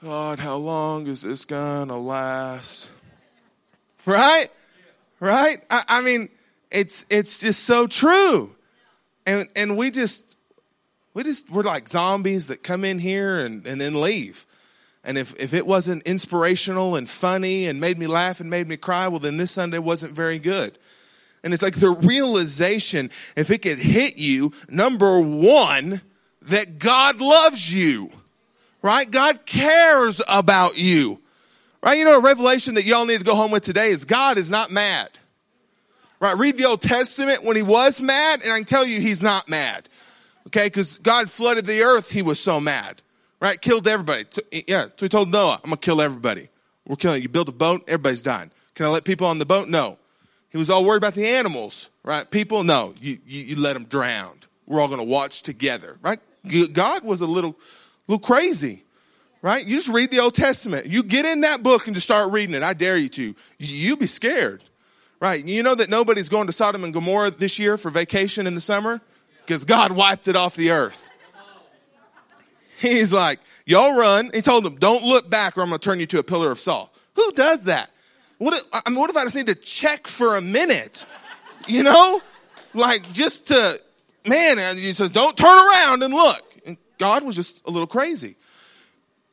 God, 0.03 0.39
how 0.39 0.57
long 0.57 1.07
is 1.07 1.23
this 1.23 1.45
gonna 1.45 1.97
last? 1.97 2.91
Right? 4.07 4.49
Right? 5.19 5.59
I, 5.71 5.83
I 5.89 6.01
mean, 6.03 6.29
it's 6.71 7.07
it's 7.11 7.41
just 7.41 7.65
so 7.65 7.87
true. 7.87 8.55
And 9.27 9.49
and 9.57 9.77
we 9.77 9.91
just 9.91 10.37
we 11.15 11.25
just 11.25 11.51
we're 11.51 11.63
like 11.63 11.89
zombies 11.89 12.47
that 12.49 12.63
come 12.63 12.85
in 12.85 12.99
here 12.99 13.45
and, 13.45 13.67
and 13.67 13.81
then 13.81 14.01
leave. 14.01 14.47
And 15.09 15.19
if, 15.19 15.35
if 15.41 15.53
it 15.53 15.67
wasn't 15.67 16.05
inspirational 16.05 16.95
and 16.95 17.11
funny 17.11 17.67
and 17.67 17.81
made 17.81 17.99
me 17.99 18.07
laugh 18.07 18.39
and 18.39 18.49
made 18.49 18.69
me 18.69 18.77
cry, 18.77 19.09
well, 19.09 19.19
then 19.19 19.39
this 19.39 19.51
Sunday 19.51 19.81
wasn't 19.81 20.13
very 20.13 20.39
good. 20.39 20.79
And 21.43 21.53
it's 21.53 21.63
like 21.63 21.75
the 21.75 21.91
realization, 21.91 23.11
if 23.35 23.51
it 23.51 23.63
could 23.63 23.79
hit 23.79 24.19
you, 24.19 24.53
number 24.69 25.19
one, 25.19 26.03
that 26.43 26.79
God 26.79 27.21
loves 27.21 27.75
you 27.75 28.13
right? 28.83 29.11
God 29.11 29.45
cares 29.45 30.23
about 30.29 30.79
you, 30.79 31.21
right? 31.83 31.99
You 31.99 32.05
know, 32.05 32.19
a 32.19 32.23
revelation 32.23 32.75
that 32.75 32.85
y'all 32.85 33.07
need 33.07 33.19
to 33.19 33.25
go 33.25 33.35
home 33.35 33.51
with 33.51 33.65
today 33.65 33.91
is 33.91 34.05
God 34.05 34.39
is 34.39 34.51
not 34.51 34.71
mad, 34.71 35.11
right? 36.21 36.37
Read 36.37 36.57
the 36.57 36.67
Old 36.67 36.83
Testament 36.83 37.45
when 37.45 37.57
he 37.57 37.63
was 37.63 38.01
mad, 38.01 38.41
and 38.43 38.53
I 38.53 38.57
can 38.59 38.65
tell 38.65 38.87
you 38.87 39.01
he's 39.01 39.23
not 39.23 39.49
mad, 39.49 39.89
okay? 40.49 40.67
Because 40.67 40.99
God 40.99 41.31
flooded 41.31 41.67
the 41.67 41.83
earth, 41.83 42.11
he 42.11 42.23
was 42.23 42.41
so 42.41 42.61
mad, 42.61 43.03
right? 43.41 43.61
Killed 43.61 43.87
everybody. 43.87 44.25
Yeah, 44.67 44.85
so 44.85 45.07
he 45.07 45.09
told 45.09 45.31
Noah, 45.31 45.61
I'm 45.63 45.71
gonna 45.71 45.77
kill 45.77 46.01
everybody. 46.01 46.49
We're 46.87 46.97
killing 46.97 47.23
you. 47.23 47.29
Build 47.29 47.49
a 47.49 47.53
boat, 47.53 47.85
everybody's 47.87 48.23
dying. 48.23 48.51
Can 48.75 48.87
I 48.87 48.89
let 48.89 49.05
people 49.05 49.27
on 49.27 49.39
the 49.39 49.47
boat? 49.47 49.69
No. 49.69 49.99
He 50.51 50.57
was 50.57 50.71
all 50.71 50.85
worried 50.85 50.99
about 50.99 51.15
the 51.15 51.27
animals, 51.27 51.91
right? 52.03 52.29
People, 52.31 52.65
no. 52.65 52.95
You, 53.01 53.19
you, 53.27 53.43
you 53.45 53.57
let 53.57 53.75
them 53.75 53.85
drown. 53.85 54.39
We're 54.67 54.81
all 54.81 54.89
going 54.89 55.01
to 55.01 55.07
watch 55.07 55.43
together, 55.43 55.99
right? 56.03 56.19
God 56.73 57.05
was 57.05 57.21
a 57.21 57.27
little 57.27 57.59
little 58.07 58.25
crazy, 58.25 58.85
right? 59.43 59.65
You 59.67 59.77
just 59.77 59.89
read 59.89 60.11
the 60.11 60.21
Old 60.21 60.35
Testament. 60.35 60.87
You 60.87 61.03
get 61.03 61.27
in 61.27 61.43
that 61.43 61.63
book 61.63 61.87
and 61.87 61.95
just 61.95 62.07
start 62.07 62.33
reading 62.33 62.55
it. 62.55 62.63
I 62.63 62.73
dare 62.73 62.97
you 62.97 63.11
to. 63.11 63.35
You'd 63.59 63.99
be 63.99 64.07
scared, 64.07 64.65
right? 65.21 65.45
You 65.45 65.63
know 65.63 65.75
that 65.75 65.91
nobody's 65.91 66.31
going 66.31 66.47
to 66.47 66.53
Sodom 66.53 66.85
and 66.85 66.95
Gomorrah 66.95 67.31
this 67.31 67.59
year 67.59 67.77
for 67.77 67.91
vacation 67.91 68.47
in 68.47 68.55
the 68.55 68.61
summer 68.63 69.03
because 69.45 69.65
God 69.65 69.93
wiped 69.93 70.29
it 70.29 70.37
off 70.37 70.55
the 70.55 70.71
earth. 70.71 71.08
He's 72.79 73.13
like, 73.13 73.41
y'all 73.67 73.95
run. 73.95 74.31
He 74.33 74.41
told 74.41 74.65
them, 74.65 74.77
don't 74.77 75.05
look 75.05 75.29
back 75.29 75.59
or 75.59 75.63
I'm 75.63 75.69
going 75.69 75.81
to 75.81 75.85
turn 75.85 76.01
you 76.01 76.07
to 76.07 76.19
a 76.19 76.23
pillar 76.23 76.51
of 76.51 76.59
salt. 76.59 76.95
Who 77.15 77.33
does 77.33 77.65
that? 77.65 77.91
What 78.39 78.55
if, 78.55 78.63
I 78.73 78.89
mean, 78.89 79.01
what 79.01 79.11
if 79.11 79.17
I 79.17 79.25
just 79.25 79.35
need 79.37 79.47
to 79.47 79.55
check 79.55 80.07
for 80.07 80.37
a 80.37 80.41
minute? 80.41 81.05
You 81.67 81.83
know, 81.83 82.23
like 82.73 83.13
just 83.13 83.49
to 83.49 83.81
man, 84.27 84.59
and 84.59 84.79
he 84.79 84.93
says, 84.93 85.11
don't 85.11 85.37
turn 85.37 85.59
around 85.59 86.03
and 86.03 86.15
look. 86.15 86.43
And 86.67 86.77
God 86.99 87.25
was 87.25 87.35
just 87.35 87.67
a 87.67 87.71
little 87.71 87.87
crazy. 87.87 88.37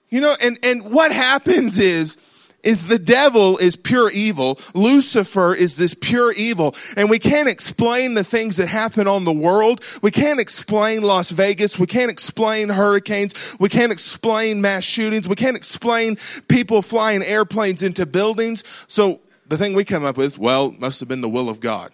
You 0.10 0.22
know, 0.22 0.36
and, 0.42 0.58
and 0.64 0.92
what 0.92 1.12
happens 1.12 1.78
is, 1.78 2.18
is 2.66 2.88
the 2.88 3.00
devil 3.00 3.58
is 3.58 3.76
pure 3.76 4.10
evil. 4.12 4.60
Lucifer 4.74 5.54
is 5.54 5.78
this 5.78 5.94
pure 5.94 6.34
evil. 6.34 6.76
And 6.98 7.10
we 7.10 7.20
can't 7.20 7.48
explain 7.48 8.16
the 8.16 8.24
things 8.24 8.58
that 8.58 8.68
happen 8.68 9.08
on 9.08 9.24
the 9.24 9.32
world. 9.32 9.82
We 10.02 10.12
can't 10.12 10.40
explain 10.40 11.04
Las 11.04 11.30
Vegas. 11.30 11.80
We 11.80 11.88
can't 11.88 12.12
explain 12.12 12.70
hurricanes. 12.70 13.34
We 13.60 13.70
can't 13.70 13.92
explain 13.92 14.62
mass 14.62 14.84
shootings. 14.84 15.28
We 15.28 15.36
can't 15.36 15.56
explain 15.56 16.18
people 16.48 16.82
flying 16.82 17.24
airplanes 17.24 17.84
into 17.84 18.06
buildings. 18.06 18.64
So 18.88 19.22
the 19.48 19.58
thing 19.58 19.74
we 19.74 19.86
come 19.86 20.04
up 20.04 20.18
with, 20.18 20.38
well, 20.40 20.72
must 20.72 21.00
have 21.00 21.08
been 21.08 21.22
the 21.22 21.30
will 21.30 21.50
of 21.50 21.60
God. 21.60 21.92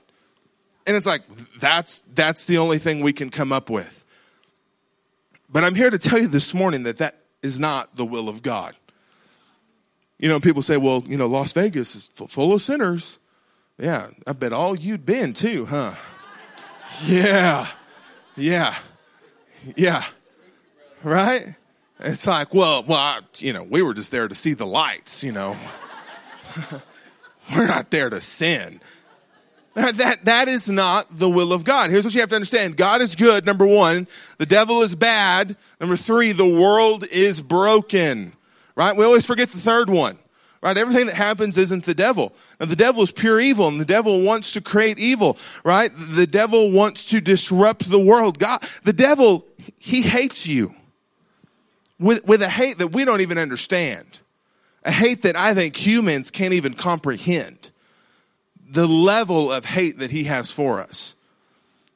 And 0.88 0.96
it's 0.96 1.06
like, 1.06 1.28
that's, 1.60 2.00
that's 2.16 2.46
the 2.46 2.58
only 2.58 2.80
thing 2.80 3.04
we 3.04 3.14
can 3.14 3.30
come 3.30 3.52
up 3.52 3.70
with. 3.70 4.04
But 5.50 5.64
I'm 5.64 5.76
here 5.76 5.90
to 5.90 6.00
tell 6.00 6.18
you 6.18 6.28
this 6.28 6.54
morning 6.54 6.84
that 6.84 6.98
that 6.98 7.18
is 7.44 7.60
not 7.60 7.96
the 7.96 8.06
will 8.06 8.30
of 8.30 8.42
God. 8.42 8.76
You 10.22 10.30
know, 10.30 10.40
people 10.40 10.62
say, 10.62 10.78
well, 10.78 11.04
you 11.08 11.18
know, 11.18 11.26
Las 11.26 11.52
Vegas 11.52 11.96
is 11.96 12.08
full 12.08 12.54
of 12.54 12.62
sinners. 12.62 13.18
Yeah, 13.80 14.08
I 14.28 14.34
bet 14.34 14.54
all 14.54 14.78
you'd 14.78 15.04
been 15.04 15.34
too, 15.34 15.66
huh? 15.66 15.96
yeah, 17.04 17.68
yeah, 18.38 18.76
yeah, 19.76 20.06
right? 21.02 21.56
It's 22.00 22.28
like, 22.28 22.54
well, 22.54 22.84
well, 22.84 23.00
I, 23.00 23.20
you 23.40 23.52
know, 23.52 23.64
we 23.64 23.82
were 23.82 23.96
just 23.96 24.12
there 24.12 24.28
to 24.28 24.36
see 24.36 24.54
the 24.54 24.68
lights, 24.68 25.24
you 25.24 25.32
know. 25.32 25.58
we're 27.56 27.68
not 27.68 27.90
there 27.90 28.12
to 28.12 28.22
sin. 28.22 28.80
That, 29.74 29.96
that, 29.96 30.26
that 30.26 30.48
is 30.50 30.70
not 30.70 31.08
the 31.10 31.30
will 31.30 31.52
of 31.52 31.64
God. 31.64 31.90
Here's 31.90 32.04
what 32.04 32.14
you 32.14 32.20
have 32.20 32.30
to 32.30 32.36
understand. 32.36 32.78
God 32.78 33.02
is 33.02 33.16
good, 33.16 33.48
number 33.48 33.66
one. 33.66 34.08
The 34.38 34.46
devil 34.46 34.84
is 34.84 34.94
bad. 34.94 35.56
Number 35.80 35.96
three, 35.96 36.32
the 36.32 36.48
world 36.48 37.06
is 37.06 37.42
broken. 37.42 38.34
Right? 38.76 38.96
We 38.96 39.06
always 39.06 39.26
forget 39.26 39.50
the 39.50 39.60
third 39.60 39.90
one. 39.90 40.18
Right? 40.62 40.78
Everything 40.78 41.08
that 41.08 41.16
happens 41.16 41.58
isn't 41.58 41.86
the 41.86 41.94
devil. 41.96 42.34
Now, 42.60 42.68
the 42.68 42.76
devil 42.76 43.02
is 43.02 43.12
pure 43.12 43.40
evil, 43.40 43.68
and 43.68 43.80
the 43.80 43.86
devil 43.86 44.24
wants 44.24 44.54
to 44.54 44.62
create 44.62 45.00
evil. 45.00 45.38
Right? 45.64 45.92
The 45.94 46.28
devil 46.28 46.72
wants 46.72 47.06
to 47.06 47.22
disrupt 47.22 47.90
the 47.90 48.00
world. 48.00 48.38
God, 48.38 48.62
the 48.84 48.94
devil, 48.94 49.46
he 49.80 50.02
hates 50.02 50.46
you 50.48 50.76
with, 52.00 52.26
with 52.26 52.42
a 52.42 52.50
hate 52.50 52.78
that 52.78 52.88
we 52.88 53.06
don't 53.06 53.22
even 53.22 53.38
understand. 53.38 54.20
A 54.84 54.92
hate 54.92 55.22
that 55.24 55.36
I 55.36 55.54
think 55.54 55.76
humans 55.76 56.32
can't 56.32 56.54
even 56.54 56.74
comprehend 56.74 57.72
the 58.72 58.88
level 58.88 59.52
of 59.52 59.66
hate 59.66 60.00
that 60.00 60.12
he 60.12 60.24
has 60.24 60.50
for 60.50 60.80
us. 60.80 61.16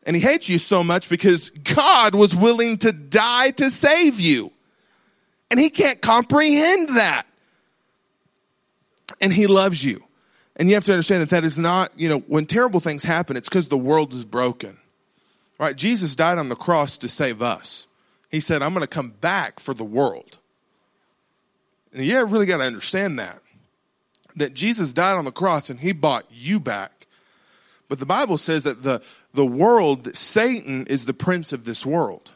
And 0.05 0.15
he 0.15 0.22
hates 0.22 0.50
you 0.50 0.60
so 0.60 0.84
much 0.84 1.10
because 1.10 1.50
God 1.50 2.13
was 2.13 2.36
willing 2.36 2.77
to 2.79 2.91
die 2.91 3.51
to 3.51 3.72
save 3.72 4.20
you. 4.20 4.51
And 5.52 5.60
he 5.60 5.70
can't 5.70 6.02
comprehend 6.02 6.90
that. 6.90 7.25
And 9.22 9.32
he 9.32 9.48
loves 9.48 9.84
you. 9.84 10.04
And 10.56 10.70
you 10.70 10.75
have 10.75 10.86
to 10.86 10.94
understand 10.94 11.22
that 11.22 11.30
that 11.30 11.44
is 11.44 11.60
not, 11.60 11.90
you 12.00 12.10
know, 12.10 12.20
when 12.20 12.46
terrible 12.46 12.80
things 12.80 13.04
happen, 13.04 13.38
it's 13.38 13.50
because 13.50 13.68
the 13.68 13.78
world 13.78 14.14
is 14.14 14.25
broken. 14.25 14.78
Right? 15.60 15.75
Jesus 15.75 16.16
died 16.16 16.38
on 16.38 16.50
the 16.50 16.56
cross 16.56 16.98
to 17.00 17.08
save 17.08 17.42
us. 17.42 17.88
He 18.30 18.40
said, 18.40 18.62
I'm 18.62 18.74
going 18.74 18.82
to 18.82 18.88
come 18.88 19.12
back 19.22 19.60
for 19.60 19.74
the 19.74 19.84
world. 19.84 20.38
And 21.94 22.04
you 22.04 22.25
really 22.25 22.46
got 22.46 22.58
to 22.58 22.64
understand 22.64 23.20
that 23.20 23.40
that 24.36 24.54
Jesus 24.54 24.94
died 24.94 25.18
on 25.18 25.25
the 25.25 25.32
cross 25.32 25.70
and 25.70 25.80
he 25.80 25.92
bought 25.92 26.25
you 26.30 26.60
back. 26.60 27.08
But 27.88 28.00
the 28.00 28.06
Bible 28.06 28.38
says 28.38 28.64
that 28.64 28.84
the, 28.84 29.02
the 29.34 29.46
world, 29.46 30.04
that 30.04 30.16
Satan 30.16 30.86
is 30.88 31.06
the 31.06 31.14
prince 31.14 31.54
of 31.54 31.66
this 31.66 31.86
world. 31.86 32.32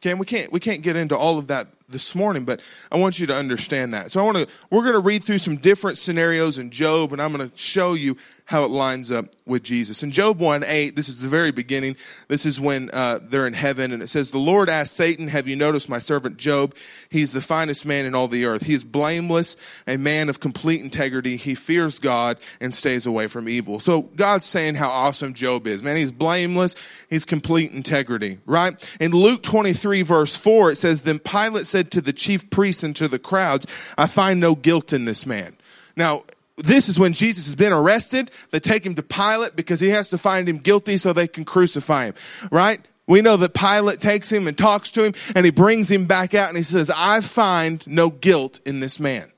Okay, 0.00 0.10
and 0.10 0.20
we 0.20 0.26
can't 0.26 0.52
we 0.52 0.60
can't 0.60 0.82
get 0.82 0.94
into 0.94 1.16
all 1.16 1.38
of 1.38 1.48
that 1.48 1.66
this 1.88 2.14
morning, 2.14 2.44
but 2.44 2.60
I 2.92 2.98
want 2.98 3.18
you 3.18 3.26
to 3.26 3.34
understand 3.34 3.94
that. 3.94 4.12
So 4.12 4.20
I 4.20 4.22
want 4.22 4.36
to 4.36 4.46
we're 4.70 4.82
going 4.82 4.94
to 4.94 5.00
read 5.00 5.24
through 5.24 5.38
some 5.38 5.56
different 5.56 5.98
scenarios 5.98 6.58
in 6.58 6.70
Job, 6.70 7.12
and 7.12 7.20
I'm 7.20 7.32
going 7.32 7.50
to 7.50 7.56
show 7.56 7.94
you 7.94 8.16
how 8.48 8.64
it 8.64 8.70
lines 8.70 9.12
up 9.12 9.26
with 9.44 9.62
Jesus. 9.62 10.02
In 10.02 10.10
Job 10.10 10.40
1 10.40 10.64
8, 10.66 10.96
this 10.96 11.10
is 11.10 11.20
the 11.20 11.28
very 11.28 11.50
beginning. 11.50 11.96
This 12.28 12.46
is 12.46 12.58
when 12.58 12.88
uh, 12.94 13.18
they're 13.22 13.46
in 13.46 13.52
heaven, 13.52 13.92
and 13.92 14.02
it 14.02 14.08
says, 14.08 14.30
The 14.30 14.38
Lord 14.38 14.70
asked 14.70 14.94
Satan, 14.94 15.28
Have 15.28 15.46
you 15.46 15.54
noticed 15.54 15.90
my 15.90 15.98
servant 15.98 16.38
Job? 16.38 16.74
He's 17.10 17.32
the 17.32 17.42
finest 17.42 17.84
man 17.84 18.06
in 18.06 18.14
all 18.14 18.26
the 18.26 18.46
earth. 18.46 18.64
He 18.64 18.72
is 18.72 18.84
blameless, 18.84 19.58
a 19.86 19.98
man 19.98 20.30
of 20.30 20.40
complete 20.40 20.80
integrity. 20.80 21.36
He 21.36 21.54
fears 21.54 21.98
God 21.98 22.38
and 22.58 22.74
stays 22.74 23.04
away 23.04 23.26
from 23.26 23.50
evil. 23.50 23.80
So 23.80 24.02
God's 24.02 24.46
saying 24.46 24.76
how 24.76 24.88
awesome 24.88 25.34
Job 25.34 25.66
is. 25.66 25.82
Man, 25.82 25.98
he's 25.98 26.10
blameless, 26.10 26.74
he's 27.10 27.26
complete 27.26 27.72
integrity, 27.72 28.38
right? 28.46 28.96
In 28.98 29.10
Luke 29.10 29.42
23, 29.42 30.00
verse 30.00 30.36
4, 30.36 30.70
it 30.70 30.76
says, 30.76 31.02
Then 31.02 31.18
Pilate 31.18 31.66
said 31.66 31.90
to 31.90 32.00
the 32.00 32.14
chief 32.14 32.48
priests 32.48 32.82
and 32.82 32.96
to 32.96 33.08
the 33.08 33.18
crowds, 33.18 33.66
I 33.98 34.06
find 34.06 34.40
no 34.40 34.54
guilt 34.54 34.94
in 34.94 35.04
this 35.04 35.26
man. 35.26 35.54
Now, 35.96 36.22
this 36.58 36.88
is 36.88 36.98
when 36.98 37.12
Jesus 37.12 37.46
has 37.46 37.54
been 37.54 37.72
arrested. 37.72 38.30
They 38.50 38.60
take 38.60 38.84
him 38.84 38.94
to 38.96 39.02
Pilate 39.02 39.56
because 39.56 39.80
he 39.80 39.88
has 39.88 40.10
to 40.10 40.18
find 40.18 40.48
him 40.48 40.58
guilty 40.58 40.96
so 40.96 41.12
they 41.12 41.28
can 41.28 41.44
crucify 41.44 42.06
him, 42.06 42.14
right? 42.50 42.80
We 43.06 43.22
know 43.22 43.38
that 43.38 43.54
Pilate 43.54 44.00
takes 44.00 44.30
him 44.30 44.46
and 44.46 44.56
talks 44.56 44.90
to 44.92 45.04
him 45.04 45.14
and 45.34 45.46
he 45.46 45.50
brings 45.50 45.90
him 45.90 46.04
back 46.06 46.34
out 46.34 46.48
and 46.48 46.58
he 46.58 46.62
says, 46.62 46.90
I 46.94 47.22
find 47.22 47.84
no 47.86 48.10
guilt 48.10 48.60
in 48.66 48.80
this 48.80 49.00
man. 49.00 49.32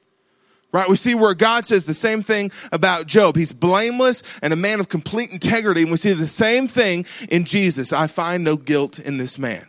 Right? 0.73 0.89
We 0.89 0.97
see 0.97 1.17
where 1.17 1.35
God 1.35 1.67
says 1.67 1.85
the 1.85 1.95
same 1.95 2.23
thing 2.23 2.53
about 2.71 3.07
Job. 3.07 3.37
He's 3.37 3.53
blameless 3.53 4.23
and 4.41 4.53
a 4.53 4.57
man 4.57 4.79
of 4.79 4.89
complete 4.89 5.33
integrity. 5.33 5.83
And 5.83 5.91
we 5.91 5.97
see 5.97 6.13
the 6.13 6.29
same 6.29 6.69
thing 6.69 7.07
in 7.29 7.45
Jesus. 7.45 7.93
I 7.93 8.07
find 8.07 8.45
no 8.45 8.57
guilt 8.57 9.01
in 9.01 9.17
this 9.17 9.37
man. 9.37 9.67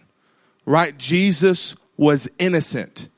Right? 0.65 0.95
Jesus 0.97 1.75
was 1.97 2.29
innocent 2.37 3.09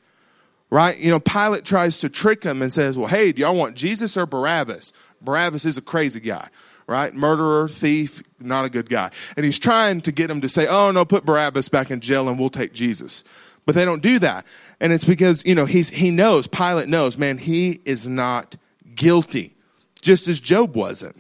right? 0.74 1.00
You 1.00 1.12
know, 1.12 1.20
Pilate 1.20 1.66
tries 1.66 2.00
to 2.00 2.10
trick 2.10 2.44
him 2.44 2.64
and 2.64 2.74
says, 2.74 2.98
well, 2.98 3.08
hey, 3.08 3.32
do 3.32 3.44
y'all 3.44 3.56
want 3.56 3.76
Jesus 3.76 4.18
or 4.18 4.26
Barabbas? 4.26 4.92
Barabbas 5.22 5.66
is 5.66 5.78
a 5.78 5.84
crazy 5.84 6.20
guy, 6.20 6.50
right? 6.88 7.14
Murderer, 7.14 7.68
thief, 7.68 8.24
not 8.40 8.66
a 8.66 8.72
good 8.72 8.90
guy. 8.90 9.12
And 9.38 9.46
he's 9.46 9.60
trying 9.60 10.02
to 10.02 10.12
get 10.12 10.32
him 10.32 10.42
to 10.42 10.50
say, 10.50 10.66
oh, 10.68 10.90
no, 10.90 11.06
put 11.06 11.28
Barabbas 11.28 11.70
back 11.70 11.92
in 11.92 12.00
jail 12.00 12.28
and 12.28 12.40
we'll 12.40 12.50
take 12.50 12.74
Jesus. 12.74 13.24
But 13.68 13.76
they 13.76 13.86
don't 13.86 14.02
do 14.02 14.18
that. 14.18 14.48
And 14.80 14.92
it's 14.92 15.06
because, 15.06 15.46
you 15.46 15.54
know, 15.54 15.68
he's, 15.68 15.92
he 15.92 16.10
knows, 16.10 16.48
Pilate 16.48 16.88
knows, 16.90 17.20
man, 17.20 17.38
he 17.38 17.80
is 17.86 18.08
not 18.08 18.56
guilty, 18.96 19.56
just 20.02 20.28
as 20.28 20.40
Job 20.40 20.76
wasn't. 20.76 21.16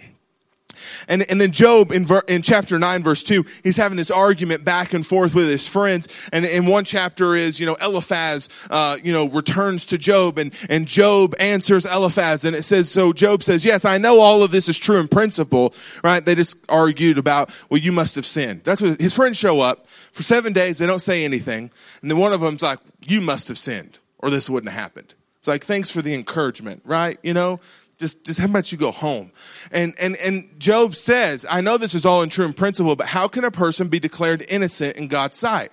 And, 1.07 1.23
and 1.29 1.39
then 1.39 1.51
Job 1.51 1.91
in, 1.91 2.05
ver, 2.05 2.21
in 2.27 2.41
chapter 2.41 2.79
9 2.79 3.03
verse 3.03 3.23
2, 3.23 3.43
he's 3.63 3.77
having 3.77 3.97
this 3.97 4.11
argument 4.11 4.65
back 4.65 4.93
and 4.93 5.05
forth 5.05 5.35
with 5.35 5.47
his 5.49 5.67
friends. 5.67 6.07
And 6.31 6.45
in 6.45 6.65
one 6.65 6.85
chapter 6.85 7.35
is, 7.35 7.59
you 7.59 7.65
know, 7.65 7.75
Eliphaz, 7.81 8.49
uh, 8.69 8.97
you 9.03 9.11
know, 9.11 9.27
returns 9.29 9.85
to 9.87 9.97
Job 9.97 10.37
and, 10.37 10.53
and 10.69 10.87
Job 10.87 11.35
answers 11.39 11.85
Eliphaz. 11.85 12.45
And 12.45 12.55
it 12.55 12.63
says, 12.63 12.89
so 12.89 13.13
Job 13.13 13.43
says, 13.43 13.65
yes, 13.65 13.85
I 13.85 13.97
know 13.97 14.19
all 14.19 14.43
of 14.43 14.51
this 14.51 14.69
is 14.69 14.77
true 14.77 14.99
in 14.99 15.07
principle, 15.07 15.73
right? 16.03 16.23
They 16.23 16.35
just 16.35 16.57
argued 16.69 17.17
about, 17.17 17.49
well, 17.69 17.79
you 17.79 17.91
must 17.91 18.15
have 18.15 18.25
sinned. 18.25 18.63
That's 18.63 18.81
what 18.81 18.99
his 18.99 19.15
friends 19.15 19.37
show 19.37 19.61
up 19.61 19.87
for 20.11 20.23
seven 20.23 20.53
days. 20.53 20.77
They 20.77 20.87
don't 20.87 20.99
say 20.99 21.25
anything. 21.25 21.71
And 22.01 22.11
then 22.11 22.17
one 22.17 22.33
of 22.33 22.41
them's 22.41 22.61
like, 22.61 22.79
you 23.05 23.21
must 23.21 23.47
have 23.47 23.57
sinned 23.57 23.99
or 24.19 24.29
this 24.29 24.49
wouldn't 24.49 24.71
have 24.71 24.81
happened. 24.81 25.13
It's 25.39 25.47
like, 25.49 25.65
thanks 25.65 25.89
for 25.89 26.01
the 26.01 26.13
encouragement, 26.13 26.81
right? 26.85 27.19
You 27.21 27.33
know, 27.33 27.59
just, 28.03 28.25
just 28.25 28.37
how 28.37 28.47
about 28.47 28.69
you 28.69 28.77
go 28.77 28.91
home? 28.91 29.31
And, 29.71 29.93
and, 29.97 30.17
and 30.17 30.59
Job 30.59 30.93
says, 30.93 31.45
I 31.49 31.61
know 31.61 31.77
this 31.77 31.95
is 31.95 32.05
all 32.05 32.21
in 32.21 32.27
true 32.27 32.45
in 32.45 32.51
principle, 32.51 32.97
but 32.97 33.07
how 33.07 33.29
can 33.29 33.45
a 33.45 33.51
person 33.51 33.87
be 33.87 33.97
declared 33.97 34.43
innocent 34.49 34.97
in 34.97 35.07
God's 35.07 35.37
sight? 35.37 35.71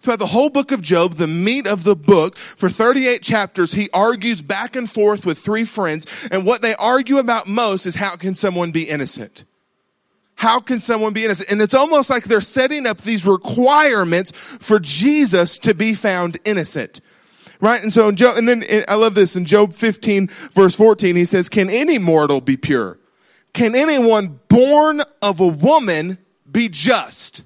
Throughout 0.00 0.18
the 0.18 0.26
whole 0.26 0.50
book 0.50 0.70
of 0.70 0.82
Job, 0.82 1.14
the 1.14 1.26
meat 1.26 1.66
of 1.66 1.84
the 1.84 1.96
book, 1.96 2.36
for 2.36 2.68
38 2.68 3.22
chapters, 3.22 3.72
he 3.72 3.88
argues 3.94 4.42
back 4.42 4.76
and 4.76 4.90
forth 4.90 5.24
with 5.24 5.38
three 5.38 5.64
friends. 5.64 6.06
And 6.30 6.44
what 6.44 6.60
they 6.60 6.74
argue 6.74 7.16
about 7.16 7.48
most 7.48 7.86
is 7.86 7.94
how 7.94 8.16
can 8.16 8.34
someone 8.34 8.70
be 8.70 8.82
innocent? 8.82 9.46
How 10.34 10.60
can 10.60 10.78
someone 10.78 11.14
be 11.14 11.24
innocent? 11.24 11.50
And 11.50 11.62
it's 11.62 11.74
almost 11.74 12.10
like 12.10 12.24
they're 12.24 12.42
setting 12.42 12.86
up 12.86 12.98
these 12.98 13.24
requirements 13.26 14.30
for 14.32 14.78
Jesus 14.78 15.58
to 15.60 15.72
be 15.72 15.94
found 15.94 16.36
innocent. 16.44 17.00
Right? 17.60 17.82
And 17.82 17.92
so, 17.92 18.08
in 18.08 18.16
Job, 18.16 18.36
and 18.38 18.48
then 18.48 18.64
I 18.88 18.94
love 18.94 19.14
this 19.14 19.36
in 19.36 19.44
Job 19.44 19.72
15 19.72 20.28
verse 20.52 20.74
14, 20.74 21.16
he 21.16 21.24
says, 21.24 21.48
can 21.48 21.68
any 21.68 21.98
mortal 21.98 22.40
be 22.40 22.56
pure? 22.56 22.98
Can 23.52 23.74
anyone 23.74 24.40
born 24.48 25.02
of 25.20 25.40
a 25.40 25.46
woman 25.46 26.18
be 26.50 26.68
just? 26.68 27.44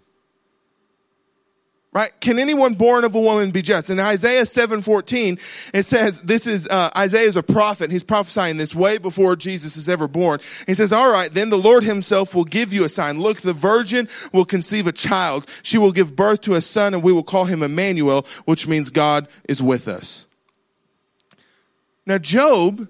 Right? 1.94 2.10
Can 2.20 2.40
anyone 2.40 2.74
born 2.74 3.04
of 3.04 3.14
a 3.14 3.20
woman 3.20 3.52
be 3.52 3.62
just? 3.62 3.88
In 3.88 4.00
Isaiah 4.00 4.42
7:14, 4.42 5.38
it 5.72 5.84
says 5.84 6.22
this 6.22 6.44
is 6.44 6.66
uh, 6.66 6.90
Isaiah 6.96 7.28
is 7.28 7.36
a 7.36 7.42
prophet. 7.42 7.92
He's 7.92 8.02
prophesying 8.02 8.56
this 8.56 8.74
way 8.74 8.98
before 8.98 9.36
Jesus 9.36 9.76
is 9.76 9.88
ever 9.88 10.08
born. 10.08 10.40
He 10.66 10.74
says, 10.74 10.92
"All 10.92 11.08
right, 11.08 11.30
then 11.30 11.50
the 11.50 11.58
Lord 11.58 11.84
himself 11.84 12.34
will 12.34 12.44
give 12.44 12.72
you 12.72 12.82
a 12.82 12.88
sign. 12.88 13.20
Look, 13.20 13.42
the 13.42 13.52
virgin 13.52 14.08
will 14.32 14.44
conceive 14.44 14.88
a 14.88 14.92
child. 14.92 15.46
She 15.62 15.78
will 15.78 15.92
give 15.92 16.16
birth 16.16 16.40
to 16.42 16.54
a 16.54 16.60
son 16.60 16.94
and 16.94 17.02
we 17.02 17.12
will 17.12 17.22
call 17.22 17.44
him 17.44 17.62
Emmanuel, 17.62 18.26
which 18.44 18.66
means 18.66 18.90
God 18.90 19.28
is 19.48 19.62
with 19.62 19.86
us." 19.86 20.26
Now 22.06 22.18
Job 22.18 22.88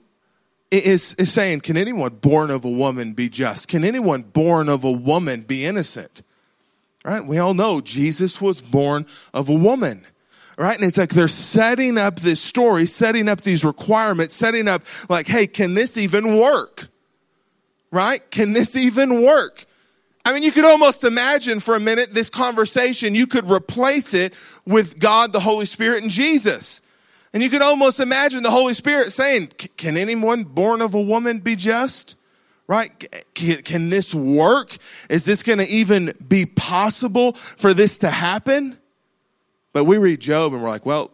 is, 0.70 1.14
is 1.14 1.32
saying, 1.32 1.61
can 1.61 1.76
anyone 1.76 2.14
born 2.16 2.50
of 2.50 2.64
a 2.64 2.70
woman 2.70 3.12
be 3.12 3.28
just? 3.28 3.68
Can 3.68 3.84
anyone 3.84 4.23
born 4.23 4.68
of 4.68 4.82
a 4.82 4.90
woman 4.90 5.42
be 5.42 5.64
innocent? 5.64 6.23
Right? 7.04 7.25
We 7.25 7.38
all 7.38 7.54
know 7.54 7.80
Jesus 7.80 8.40
was 8.40 8.61
born 8.62 9.06
of 9.32 9.49
a 9.49 9.54
woman. 9.54 10.06
Right? 10.56 10.76
And 10.76 10.87
it's 10.87 10.99
like 10.99 11.11
they're 11.11 11.28
setting 11.28 11.99
up 11.99 12.20
this 12.20 12.40
story, 12.40 12.87
setting 12.87 13.28
up 13.28 13.40
these 13.40 13.64
requirements, 13.64 14.34
setting 14.34 14.68
up 14.68 14.82
like, 15.08 15.26
hey, 15.26 15.46
can 15.46 15.75
this 15.75 15.99
even 15.99 16.38
work? 16.38 16.88
Right? 17.90 18.28
Can 18.30 18.52
this 18.52 18.76
even 18.76 19.23
work? 19.23 19.66
I 20.25 20.32
mean, 20.32 20.42
you 20.42 20.52
could 20.52 20.64
almost 20.64 21.04
imagine 21.04 21.61
for 21.61 21.75
a 21.75 21.80
minute 21.80 22.11
this 22.11 22.30
conversation, 22.30 23.14
you 23.14 23.26
could 23.26 23.50
replace 23.50 24.14
it 24.14 24.32
with 24.64 24.99
God, 24.99 25.32
the 25.32 25.40
Holy 25.40 25.66
Spirit, 25.66 26.02
and 26.02 26.11
Jesus. 26.11 26.80
And 27.34 27.42
you 27.42 27.50
could 27.50 27.62
almost 27.62 28.00
imagine 28.00 28.42
the 28.42 28.50
Holy 28.50 28.75
Spirit 28.75 29.12
saying, 29.12 29.49
Can 29.76 29.96
anyone 29.96 30.44
born 30.44 30.80
of 30.80 30.94
a 30.94 31.02
woman 31.02 31.40
be 31.40 31.56
just? 31.56 32.16
Right? 32.66 32.90
Can, 33.35 33.62
can 33.62 33.90
this 33.90 34.14
work? 34.14 34.76
Is 35.11 35.25
this 35.25 35.42
going 35.42 35.59
to 35.59 35.66
even 35.66 36.14
be 36.26 36.47
possible 36.47 37.33
for 37.35 37.75
this 37.75 37.99
to 37.99 38.11
happen? 38.11 38.78
But 39.75 39.85
we 39.85 39.99
read 39.99 40.21
Job 40.21 40.54
and 40.54 40.62
we're 40.62 40.71
like, 40.71 40.87
Well, 40.87 41.11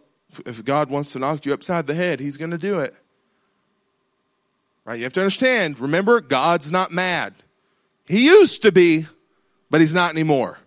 if 0.47 0.64
God 0.64 0.90
wants 0.90 1.12
to 1.14 1.19
knock 1.19 1.45
you 1.47 1.52
upside 1.52 1.87
the 1.87 1.95
head, 1.95 2.21
he's 2.21 2.37
going 2.37 2.52
to 2.52 2.59
do 2.59 2.78
it. 2.78 2.95
Right? 4.85 4.99
You 4.99 5.04
have 5.04 5.12
to 5.14 5.21
understand, 5.21 5.78
remember, 5.80 6.21
God's 6.21 6.71
not 6.71 6.92
mad. 6.92 7.35
He 8.07 8.26
used 8.26 8.62
to 8.62 8.73
be, 8.73 9.07
but 9.71 9.80
he's 9.80 9.95
not 9.95 10.12
anymore. 10.12 10.59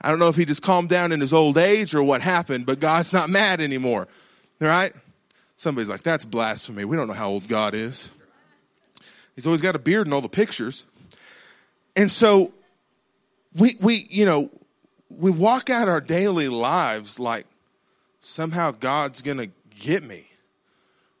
I 0.00 0.10
don't 0.10 0.18
know 0.18 0.28
if 0.28 0.36
he 0.36 0.44
just 0.44 0.62
calmed 0.62 0.88
down 0.88 1.10
in 1.10 1.20
his 1.20 1.32
old 1.32 1.58
age 1.58 1.94
or 1.94 2.02
what 2.02 2.20
happened, 2.20 2.66
but 2.66 2.80
God's 2.80 3.12
not 3.12 3.28
mad 3.28 3.60
anymore. 3.60 4.06
All 4.60 4.68
right? 4.68 4.92
Somebody's 5.56 5.88
like, 5.88 6.02
that's 6.02 6.24
blasphemy. 6.24 6.84
We 6.84 6.96
don't 6.96 7.08
know 7.08 7.14
how 7.14 7.28
old 7.28 7.48
God 7.48 7.74
is. 7.74 8.10
He's 9.36 9.46
always 9.46 9.60
got 9.60 9.76
a 9.76 9.78
beard 9.78 10.06
in 10.06 10.12
all 10.12 10.22
the 10.22 10.28
pictures. 10.28 10.86
And 11.94 12.10
so 12.10 12.52
we 13.54 13.76
we, 13.80 14.06
you 14.10 14.24
know, 14.24 14.50
we 15.10 15.30
walk 15.30 15.70
out 15.70 15.88
our 15.88 16.00
daily 16.00 16.48
lives 16.48 17.20
like 17.20 17.46
somehow 18.20 18.72
God's 18.72 19.22
gonna 19.22 19.48
get 19.78 20.02
me. 20.02 20.30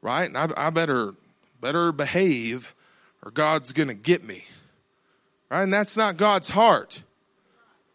Right? 0.00 0.24
And 0.24 0.36
I, 0.36 0.48
I 0.56 0.70
better 0.70 1.14
better 1.60 1.92
behave 1.92 2.74
or 3.22 3.30
God's 3.30 3.72
gonna 3.72 3.94
get 3.94 4.24
me. 4.24 4.46
Right? 5.50 5.62
And 5.62 5.72
that's 5.72 5.96
not 5.96 6.16
God's 6.16 6.48
heart. 6.48 7.02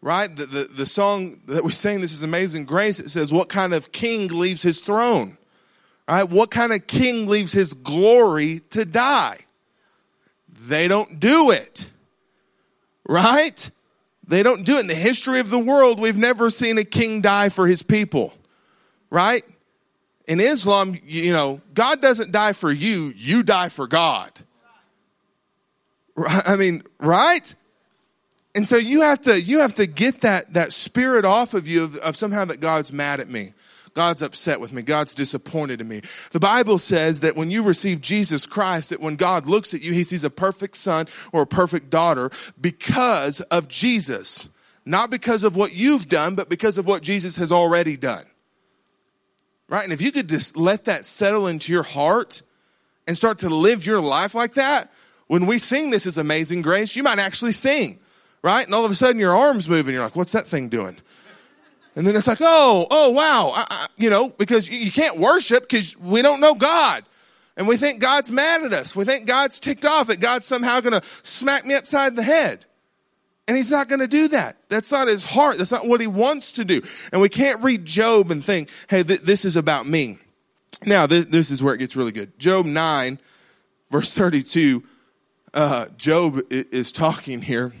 Right? 0.00 0.34
The, 0.34 0.46
the, 0.46 0.64
the 0.64 0.86
song 0.86 1.40
that 1.46 1.62
we 1.62 1.72
sing, 1.72 2.00
This 2.00 2.12
is 2.12 2.22
Amazing 2.22 2.64
Grace, 2.64 2.98
it 2.98 3.10
says, 3.10 3.32
What 3.32 3.48
kind 3.48 3.74
of 3.74 3.92
king 3.92 4.28
leaves 4.28 4.62
his 4.62 4.80
throne? 4.80 5.36
Right? 6.08 6.28
What 6.28 6.50
kind 6.50 6.72
of 6.72 6.86
king 6.86 7.26
leaves 7.28 7.52
his 7.52 7.72
glory 7.72 8.60
to 8.70 8.84
die? 8.84 9.38
They 10.68 10.88
don't 10.88 11.18
do 11.18 11.50
it. 11.50 11.88
Right? 13.08 13.70
They 14.26 14.42
don't 14.42 14.64
do 14.64 14.76
it. 14.76 14.80
In 14.80 14.86
the 14.86 14.94
history 14.94 15.40
of 15.40 15.50
the 15.50 15.58
world, 15.58 15.98
we've 15.98 16.16
never 16.16 16.50
seen 16.50 16.78
a 16.78 16.84
king 16.84 17.20
die 17.20 17.48
for 17.48 17.66
his 17.66 17.82
people. 17.82 18.32
Right? 19.10 19.44
In 20.26 20.40
Islam, 20.40 20.96
you 21.02 21.32
know, 21.32 21.60
God 21.74 22.00
doesn't 22.00 22.30
die 22.30 22.52
for 22.52 22.70
you, 22.70 23.12
you 23.16 23.42
die 23.42 23.68
for 23.68 23.86
God. 23.86 24.30
I 26.46 26.56
mean, 26.56 26.82
right? 27.00 27.54
And 28.54 28.66
so 28.68 28.76
you 28.76 29.00
have 29.00 29.22
to 29.22 29.40
you 29.40 29.60
have 29.60 29.74
to 29.74 29.86
get 29.86 30.20
that 30.20 30.52
that 30.52 30.72
spirit 30.72 31.24
off 31.24 31.54
of 31.54 31.66
you 31.66 31.84
of, 31.84 31.96
of, 31.96 32.16
somehow 32.16 32.44
that 32.44 32.60
God's 32.60 32.92
mad 32.92 33.18
at 33.18 33.28
me. 33.28 33.54
God's 33.94 34.22
upset 34.22 34.60
with 34.60 34.72
me. 34.72 34.82
God's 34.82 35.14
disappointed 35.14 35.80
in 35.80 35.88
me. 35.88 36.02
The 36.30 36.40
Bible 36.40 36.78
says 36.78 37.20
that 37.20 37.36
when 37.36 37.50
you 37.50 37.62
receive 37.62 38.00
Jesus 38.00 38.46
Christ, 38.46 38.90
that 38.90 39.00
when 39.00 39.16
God 39.16 39.46
looks 39.46 39.74
at 39.74 39.82
you, 39.82 39.92
he 39.92 40.02
sees 40.02 40.24
a 40.24 40.30
perfect 40.30 40.76
son 40.76 41.06
or 41.32 41.42
a 41.42 41.46
perfect 41.46 41.90
daughter 41.90 42.30
because 42.60 43.40
of 43.42 43.68
Jesus. 43.68 44.48
Not 44.84 45.10
because 45.10 45.44
of 45.44 45.54
what 45.56 45.74
you've 45.74 46.08
done, 46.08 46.34
but 46.34 46.48
because 46.48 46.78
of 46.78 46.86
what 46.86 47.02
Jesus 47.02 47.36
has 47.36 47.52
already 47.52 47.96
done. 47.96 48.24
Right? 49.68 49.84
And 49.84 49.92
if 49.92 50.02
you 50.02 50.12
could 50.12 50.28
just 50.28 50.56
let 50.56 50.86
that 50.86 51.04
settle 51.04 51.46
into 51.46 51.72
your 51.72 51.82
heart 51.82 52.42
and 53.06 53.16
start 53.16 53.38
to 53.40 53.48
live 53.48 53.86
your 53.86 54.00
life 54.00 54.34
like 54.34 54.54
that, 54.54 54.90
when 55.28 55.46
we 55.46 55.58
sing 55.58 55.90
This 55.90 56.06
is 56.06 56.18
Amazing 56.18 56.62
Grace, 56.62 56.96
you 56.96 57.02
might 57.02 57.18
actually 57.18 57.52
sing, 57.52 57.98
right? 58.42 58.66
And 58.66 58.74
all 58.74 58.84
of 58.84 58.90
a 58.90 58.94
sudden 58.94 59.18
your 59.18 59.34
arm's 59.34 59.68
moving. 59.68 59.94
You're 59.94 60.02
like, 60.02 60.16
what's 60.16 60.32
that 60.32 60.46
thing 60.46 60.68
doing? 60.68 60.98
And 61.94 62.06
then 62.06 62.16
it's 62.16 62.26
like, 62.26 62.38
oh, 62.40 62.86
oh, 62.90 63.10
wow. 63.10 63.52
I, 63.54 63.66
I, 63.68 63.86
you 63.96 64.08
know, 64.08 64.30
because 64.30 64.68
you, 64.68 64.78
you 64.78 64.90
can't 64.90 65.18
worship 65.18 65.68
because 65.68 65.96
we 65.98 66.22
don't 66.22 66.40
know 66.40 66.54
God. 66.54 67.04
And 67.56 67.68
we 67.68 67.76
think 67.76 68.00
God's 68.00 68.30
mad 68.30 68.64
at 68.64 68.72
us. 68.72 68.96
We 68.96 69.04
think 69.04 69.26
God's 69.26 69.60
ticked 69.60 69.84
off, 69.84 70.06
that 70.06 70.20
God's 70.20 70.46
somehow 70.46 70.80
going 70.80 70.98
to 70.98 71.06
smack 71.22 71.66
me 71.66 71.74
upside 71.74 72.16
the 72.16 72.22
head. 72.22 72.64
And 73.46 73.56
he's 73.56 73.70
not 73.70 73.88
going 73.88 74.00
to 74.00 74.08
do 74.08 74.28
that. 74.28 74.56
That's 74.68 74.90
not 74.90 75.08
his 75.08 75.24
heart. 75.24 75.58
That's 75.58 75.72
not 75.72 75.86
what 75.86 76.00
he 76.00 76.06
wants 76.06 76.52
to 76.52 76.64
do. 76.64 76.80
And 77.12 77.20
we 77.20 77.28
can't 77.28 77.62
read 77.62 77.84
Job 77.84 78.30
and 78.30 78.42
think, 78.42 78.70
hey, 78.88 79.02
th- 79.02 79.20
this 79.20 79.44
is 79.44 79.56
about 79.56 79.86
me. 79.86 80.18
Now, 80.86 81.06
th- 81.06 81.26
this 81.26 81.50
is 81.50 81.62
where 81.62 81.74
it 81.74 81.78
gets 81.78 81.96
really 81.96 82.12
good. 82.12 82.38
Job 82.38 82.64
9, 82.64 83.18
verse 83.90 84.12
32 84.12 84.82
uh, 85.54 85.86
Job 85.96 86.40
is 86.50 86.92
talking 86.92 87.42
here. 87.42 87.74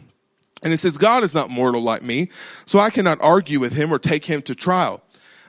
And 0.62 0.72
it 0.72 0.78
says, 0.78 0.96
God 0.96 1.24
is 1.24 1.34
not 1.34 1.50
mortal 1.50 1.82
like 1.82 2.02
me, 2.02 2.28
so 2.66 2.78
I 2.78 2.90
cannot 2.90 3.18
argue 3.20 3.58
with 3.58 3.72
him 3.72 3.92
or 3.92 3.98
take 3.98 4.24
him 4.24 4.42
to 4.42 4.54
trial. 4.54 5.02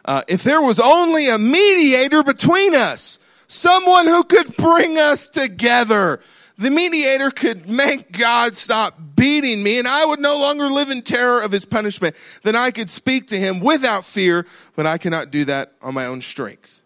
Uh, 0.06 0.22
if 0.28 0.44
there 0.44 0.62
was 0.62 0.80
only 0.80 1.30
a 1.30 1.38
mediator 1.38 2.24
between 2.24 2.76
us, 2.76 3.20
someone 3.48 4.08
who 4.08 4.24
could 4.24 4.58
bring 4.58 4.98
us 4.98 5.30
together, 5.30 6.20
the 6.58 6.72
mediator 6.72 7.32
could 7.32 7.70
make 7.70 8.12
God 8.12 8.56
stop 8.56 8.94
beating 9.16 9.64
me 9.64 9.80
and 9.80 9.88
I 9.88 10.06
would 10.06 10.20
no 10.20 10.38
longer 10.40 10.66
live 10.66 10.90
in 10.90 11.02
terror 11.02 11.42
of 11.42 11.52
his 11.52 11.66
punishment. 11.66 12.16
Then 12.42 12.56
I 12.56 12.72
could 12.72 12.90
speak 12.90 13.28
to 13.28 13.38
him 13.38 13.60
without 13.60 14.06
fear, 14.06 14.46
but 14.76 14.86
I 14.86 14.98
cannot 14.98 15.32
do 15.32 15.46
that 15.46 15.74
on 15.82 15.94
my 15.94 16.06
own 16.06 16.22
strength. 16.22 16.82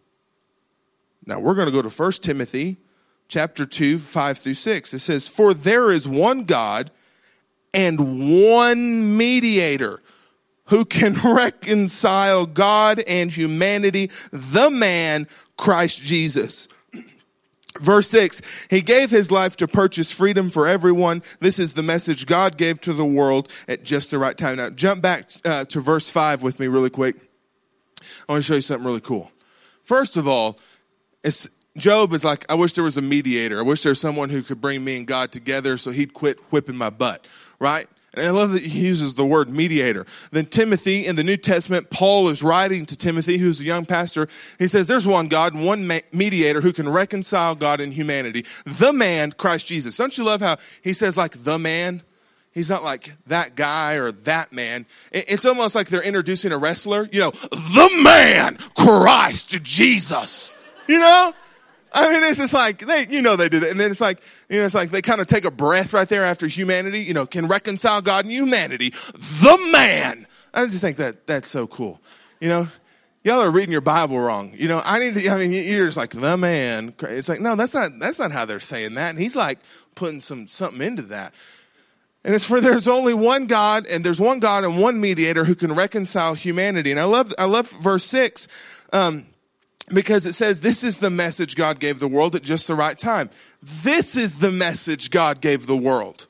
Now 1.26 1.40
we're 1.40 1.56
going 1.56 1.68
to 1.68 1.74
go 1.74 1.82
to 1.82 1.90
1 1.90 2.12
Timothy 2.14 2.78
chapter 3.28 3.66
2, 3.66 4.00
5 4.00 4.38
through 4.38 4.54
6. 4.54 4.94
It 4.94 5.00
says, 5.00 5.28
For 5.28 5.54
there 5.54 5.92
is 5.92 6.08
one 6.08 6.44
God 6.44 6.92
and 7.78 8.44
one 8.44 9.18
mediator 9.18 10.02
who 10.66 10.84
can 10.84 11.14
reconcile 11.24 12.48
God 12.48 13.00
and 13.08 13.32
humanity, 13.32 14.10
the 14.32 14.72
man, 14.72 15.28
Christ 15.56 16.02
Jesus. 16.02 16.68
Verse 17.80 18.10
6, 18.10 18.42
he 18.72 18.82
gave 18.82 19.12
his 19.12 19.32
life 19.32 19.56
to 19.58 19.68
purchase 19.68 20.12
freedom 20.12 20.50
for 20.50 20.68
everyone. 20.68 21.22
This 21.40 21.60
is 21.60 21.76
the 21.76 21.84
message 21.84 22.26
God 22.26 22.58
gave 22.58 22.82
to 22.82 22.94
the 22.94 23.06
world 23.06 23.48
at 23.68 23.84
just 23.84 24.10
the 24.10 24.18
right 24.18 24.36
time. 24.36 24.58
Now, 24.58 24.72
jump 24.72 25.04
back 25.04 25.30
uh, 25.46 25.66
to 25.66 25.80
verse 25.80 26.10
5 26.10 26.42
with 26.42 26.60
me 26.60 26.68
really 26.68 26.90
quick. 26.90 27.16
I 28.28 28.34
want 28.34 28.44
to 28.44 28.48
show 28.48 28.56
you 28.56 28.62
something 28.62 28.88
really 28.88 29.02
cool. 29.02 29.32
First 29.84 30.18
of 30.18 30.28
all, 30.28 30.60
Job 31.78 32.12
is 32.14 32.26
like, 32.26 32.52
I 32.52 32.56
wish 32.56 32.74
there 32.74 32.84
was 32.84 32.98
a 32.98 33.02
mediator. 33.02 33.60
I 33.60 33.62
wish 33.62 33.84
there 33.84 33.92
was 33.92 34.02
someone 34.02 34.30
who 34.30 34.42
could 34.42 34.60
bring 34.60 34.84
me 34.84 34.98
and 34.98 35.06
God 35.06 35.32
together 35.32 35.78
so 35.78 35.92
he'd 35.92 36.14
quit 36.14 36.40
whipping 36.52 36.76
my 36.76 36.90
butt, 36.90 37.28
right? 37.60 37.88
And 38.18 38.26
I 38.26 38.32
love 38.32 38.52
that 38.54 38.64
he 38.64 38.80
uses 38.80 39.14
the 39.14 39.26
word 39.26 39.48
mediator. 39.50 40.06
Then 40.32 40.46
Timothy 40.46 41.06
in 41.06 41.16
the 41.16 41.24
New 41.24 41.38
Testament, 41.38 41.90
Paul 41.92 42.30
is 42.30 42.42
writing 42.42 42.86
to 42.88 42.98
Timothy, 42.98 43.38
who's 43.38 43.60
a 43.60 43.64
young 43.64 43.86
pastor. 43.86 44.28
He 44.58 44.68
says, 44.68 44.88
There's 44.88 45.06
one 45.06 45.28
God 45.28 45.54
one 45.54 45.88
mediator 46.12 46.62
who 46.62 46.74
can 46.74 46.90
reconcile 46.90 47.54
God 47.54 47.80
and 47.80 47.94
humanity. 47.94 48.46
The 48.66 48.92
man, 48.92 49.34
Christ 49.34 49.68
Jesus. 49.68 49.96
Don't 49.98 50.18
you 50.18 50.24
love 50.24 50.42
how 50.42 50.58
he 50.82 50.94
says, 50.94 51.16
like, 51.16 51.44
the 51.44 51.60
man? 51.60 52.02
He's 52.54 52.72
not 52.72 52.84
like 52.84 53.12
that 53.28 53.56
guy 53.56 53.96
or 53.96 54.12
that 54.12 54.52
man. 54.52 54.88
It's 55.12 55.46
almost 55.46 55.76
like 55.76 55.90
they're 55.90 56.02
introducing 56.02 56.52
a 56.52 56.58
wrestler. 56.58 57.08
You 57.12 57.20
know, 57.20 57.32
the 57.32 58.00
man, 58.02 58.58
Christ 58.76 59.62
Jesus. 59.62 60.52
You 60.88 60.98
know? 61.00 61.34
I 61.92 62.12
mean, 62.12 62.24
it's 62.24 62.38
just 62.38 62.54
like 62.54 62.80
they, 62.80 63.08
you 63.08 63.22
know, 63.22 63.36
they 63.36 63.50
do 63.50 63.60
that, 63.60 63.72
and 63.72 63.80
then 63.80 63.92
it's 63.92 64.02
like, 64.02 64.20
you 64.50 64.60
know, 64.60 64.66
it's 64.66 64.76
like 64.76 64.92
they 64.92 65.02
kind 65.02 65.22
of 65.22 65.28
take 65.28 65.46
a 65.46 65.52
breath 65.52 65.94
right 65.94 66.08
there 66.08 66.26
after 66.26 66.48
humanity. 66.48 67.00
You 67.00 67.14
know, 67.14 67.26
can 67.26 67.48
reconcile 67.48 68.02
God 68.02 68.26
and 68.26 68.32
humanity. 68.32 68.90
The 68.90 69.70
man. 69.72 70.28
I 70.54 70.66
just 70.66 70.82
think 70.82 70.98
that 70.98 71.28
that's 71.28 71.50
so 71.50 71.68
cool. 71.68 72.02
You 72.40 72.50
know, 72.50 72.68
y'all 73.24 73.42
are 73.42 73.52
reading 73.52 73.72
your 73.72 73.82
Bible 73.82 74.20
wrong. 74.20 74.52
You 74.54 74.68
know, 74.68 74.82
I 74.84 75.00
need 75.00 75.16
to. 75.16 75.30
I 75.30 75.38
mean, 75.38 75.52
you're 75.52 75.86
just 75.86 75.98
like 75.98 76.12
the 76.12 76.38
man. 76.38 76.94
It's 77.02 77.30
like 77.30 77.42
no, 77.42 77.56
that's 77.56 77.74
not 77.74 77.92
that's 78.00 78.20
not 78.20 78.32
how 78.32 78.46
they're 78.46 78.60
saying 78.60 78.96
that. 78.96 79.12
And 79.12 79.20
he's 79.20 79.36
like 79.36 79.60
putting 79.96 80.20
some 80.20 80.48
something 80.48 80.82
into 80.82 81.04
that. 81.04 81.34
And 82.24 82.36
it's 82.36 82.46
for 82.46 82.60
there's 82.60 82.88
only 82.88 83.14
one 83.14 83.48
God, 83.48 83.86
and 83.86 84.04
there's 84.04 84.20
one 84.20 84.40
God 84.40 84.64
and 84.66 84.82
one 84.82 85.00
mediator 85.00 85.46
who 85.46 85.56
can 85.56 85.74
reconcile 85.74 86.34
humanity. 86.34 86.92
And 86.92 87.00
I 87.00 87.06
love 87.06 87.34
I 87.40 87.46
love 87.46 87.70
verse 87.70 88.04
six. 88.04 88.48
Um, 88.92 89.26
because 89.90 90.26
it 90.26 90.34
says 90.34 90.62
this 90.62 90.84
is 90.84 91.00
the 91.00 91.10
message 91.10 91.56
God 91.56 91.80
gave 91.80 92.00
the 92.00 92.08
world 92.08 92.36
at 92.36 92.44
just 92.44 92.68
the 92.68 92.76
right 92.76 92.98
time. 92.98 93.30
This 93.62 94.18
is 94.18 94.40
the 94.40 94.52
message 94.52 95.12
God 95.12 95.42
gave 95.42 95.68
the 95.68 95.78
world. 95.78 96.28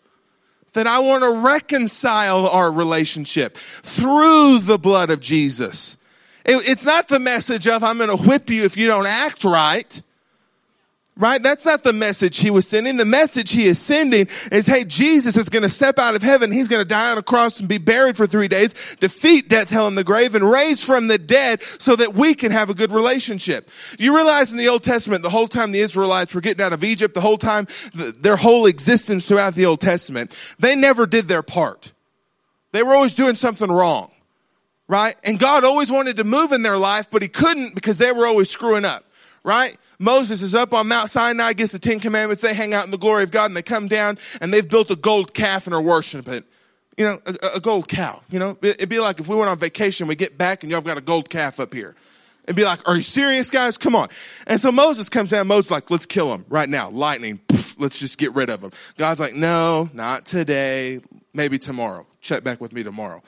That 0.73 0.85
I 0.85 0.99
want 0.99 1.23
to 1.23 1.41
reconcile 1.43 2.47
our 2.47 2.71
relationship 2.71 3.57
through 3.57 4.59
the 4.59 4.77
blood 4.77 5.09
of 5.09 5.21
Jesus. 5.21 5.97
It, 6.45 6.69
it's 6.69 6.85
not 6.85 7.07
the 7.07 7.19
message 7.19 7.67
of 7.67 7.83
I'm 7.83 7.97
going 7.97 8.15
to 8.15 8.23
whip 8.23 8.49
you 8.49 8.63
if 8.63 8.77
you 8.77 8.87
don't 8.87 9.07
act 9.07 9.43
right. 9.43 10.01
Right? 11.19 11.41
That's 11.41 11.65
not 11.65 11.83
the 11.83 11.93
message 11.93 12.37
he 12.37 12.51
was 12.51 12.67
sending. 12.67 12.97
The 12.97 13.05
message 13.05 13.51
he 13.51 13.65
is 13.65 13.79
sending 13.79 14.27
is, 14.51 14.67
hey, 14.67 14.83
Jesus 14.83 15.35
is 15.35 15.49
going 15.49 15.63
to 15.63 15.69
step 15.69 15.97
out 15.97 16.15
of 16.15 16.21
heaven. 16.21 16.51
He's 16.51 16.67
going 16.67 16.81
to 16.81 16.87
die 16.87 17.11
on 17.11 17.17
a 17.17 17.23
cross 17.23 17.59
and 17.59 17.67
be 17.67 17.79
buried 17.79 18.15
for 18.15 18.27
three 18.27 18.47
days, 18.47 18.75
defeat 18.99 19.49
death, 19.49 19.71
hell, 19.71 19.87
and 19.87 19.97
the 19.97 20.03
grave, 20.03 20.35
and 20.35 20.47
raise 20.47 20.83
from 20.83 21.07
the 21.07 21.17
dead 21.17 21.63
so 21.79 21.95
that 21.95 22.13
we 22.13 22.35
can 22.35 22.51
have 22.51 22.69
a 22.69 22.75
good 22.75 22.91
relationship. 22.91 23.71
You 23.97 24.15
realize 24.15 24.51
in 24.51 24.57
the 24.57 24.67
Old 24.67 24.83
Testament, 24.83 25.23
the 25.23 25.31
whole 25.31 25.47
time 25.47 25.71
the 25.71 25.79
Israelites 25.79 26.35
were 26.35 26.41
getting 26.41 26.63
out 26.63 26.71
of 26.71 26.83
Egypt, 26.83 27.15
the 27.15 27.21
whole 27.21 27.39
time, 27.39 27.65
the, 27.95 28.15
their 28.21 28.37
whole 28.37 28.67
existence 28.67 29.27
throughout 29.27 29.55
the 29.55 29.65
Old 29.65 29.81
Testament, 29.81 30.37
they 30.59 30.75
never 30.75 31.07
did 31.07 31.27
their 31.27 31.41
part. 31.41 31.93
They 32.73 32.83
were 32.83 32.93
always 32.93 33.15
doing 33.15 33.33
something 33.33 33.71
wrong. 33.71 34.11
Right? 34.87 35.15
And 35.23 35.39
God 35.39 35.65
always 35.65 35.91
wanted 35.91 36.17
to 36.17 36.23
move 36.23 36.51
in 36.51 36.61
their 36.61 36.77
life, 36.77 37.09
but 37.09 37.23
he 37.23 37.27
couldn't 37.27 37.73
because 37.73 37.97
they 37.97 38.11
were 38.11 38.27
always 38.27 38.51
screwing 38.51 38.85
up. 38.85 39.03
Right? 39.43 39.75
Moses 39.99 40.41
is 40.41 40.53
up 40.53 40.73
on 40.73 40.87
Mount 40.87 41.09
Sinai, 41.09 41.53
gets 41.53 41.71
the 41.71 41.79
Ten 41.79 41.99
Commandments. 41.99 42.43
They 42.43 42.53
hang 42.53 42.73
out 42.73 42.85
in 42.85 42.91
the 42.91 42.97
glory 42.97 43.23
of 43.23 43.31
God 43.31 43.45
and 43.45 43.57
they 43.57 43.63
come 43.63 43.87
down 43.87 44.17
and 44.41 44.53
they've 44.53 44.67
built 44.67 44.91
a 44.91 44.95
gold 44.95 45.33
calf 45.33 45.65
and 45.65 45.75
are 45.75 45.81
worshiping 45.81 46.35
it. 46.35 46.43
You 46.97 47.05
know, 47.05 47.17
a, 47.25 47.57
a 47.57 47.59
gold 47.59 47.87
cow. 47.87 48.21
You 48.29 48.39
know, 48.39 48.57
it'd 48.61 48.89
be 48.89 48.99
like 48.99 49.19
if 49.19 49.27
we 49.27 49.35
went 49.35 49.49
on 49.49 49.57
vacation, 49.57 50.07
we 50.07 50.15
get 50.15 50.37
back 50.37 50.63
and 50.63 50.71
y'all 50.71 50.81
got 50.81 50.97
a 50.97 51.01
gold 51.01 51.29
calf 51.29 51.59
up 51.59 51.73
here. 51.73 51.95
And 52.47 52.55
be 52.55 52.63
like, 52.63 52.87
are 52.87 52.95
you 52.95 53.01
serious, 53.01 53.51
guys? 53.51 53.77
Come 53.77 53.93
on. 53.95 54.07
And 54.47 54.59
so 54.59 54.71
Moses 54.71 55.09
comes 55.09 55.31
down. 55.31 55.47
Moses 55.47 55.69
like, 55.69 55.91
let's 55.91 56.05
kill 56.05 56.33
him 56.33 56.45
right 56.47 56.69
now. 56.69 56.89
Lightning. 56.89 57.39
Poof, 57.47 57.75
let's 57.77 57.99
just 57.99 58.17
get 58.17 58.33
rid 58.35 58.49
of 58.49 58.61
him. 58.63 58.71
God's 58.97 59.19
like, 59.19 59.33
no, 59.33 59.89
not 59.93 60.25
today. 60.25 61.01
Maybe 61.33 61.57
tomorrow. 61.57 62.07
Check 62.21 62.43
back 62.43 62.61
with 62.61 62.71
me 62.71 62.83
tomorrow. 62.83 63.21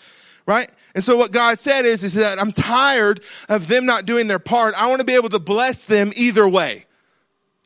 Right? 0.45 0.69
And 0.95 1.03
so 1.03 1.17
what 1.17 1.31
God 1.31 1.59
said 1.59 1.85
is, 1.85 2.03
is 2.03 2.15
that 2.15 2.39
I'm 2.39 2.51
tired 2.51 3.21
of 3.47 3.67
them 3.67 3.85
not 3.85 4.05
doing 4.05 4.27
their 4.27 4.39
part. 4.39 4.79
I 4.79 4.87
want 4.87 4.99
to 4.99 5.05
be 5.05 5.15
able 5.15 5.29
to 5.29 5.39
bless 5.39 5.85
them 5.85 6.11
either 6.15 6.47
way. 6.47 6.85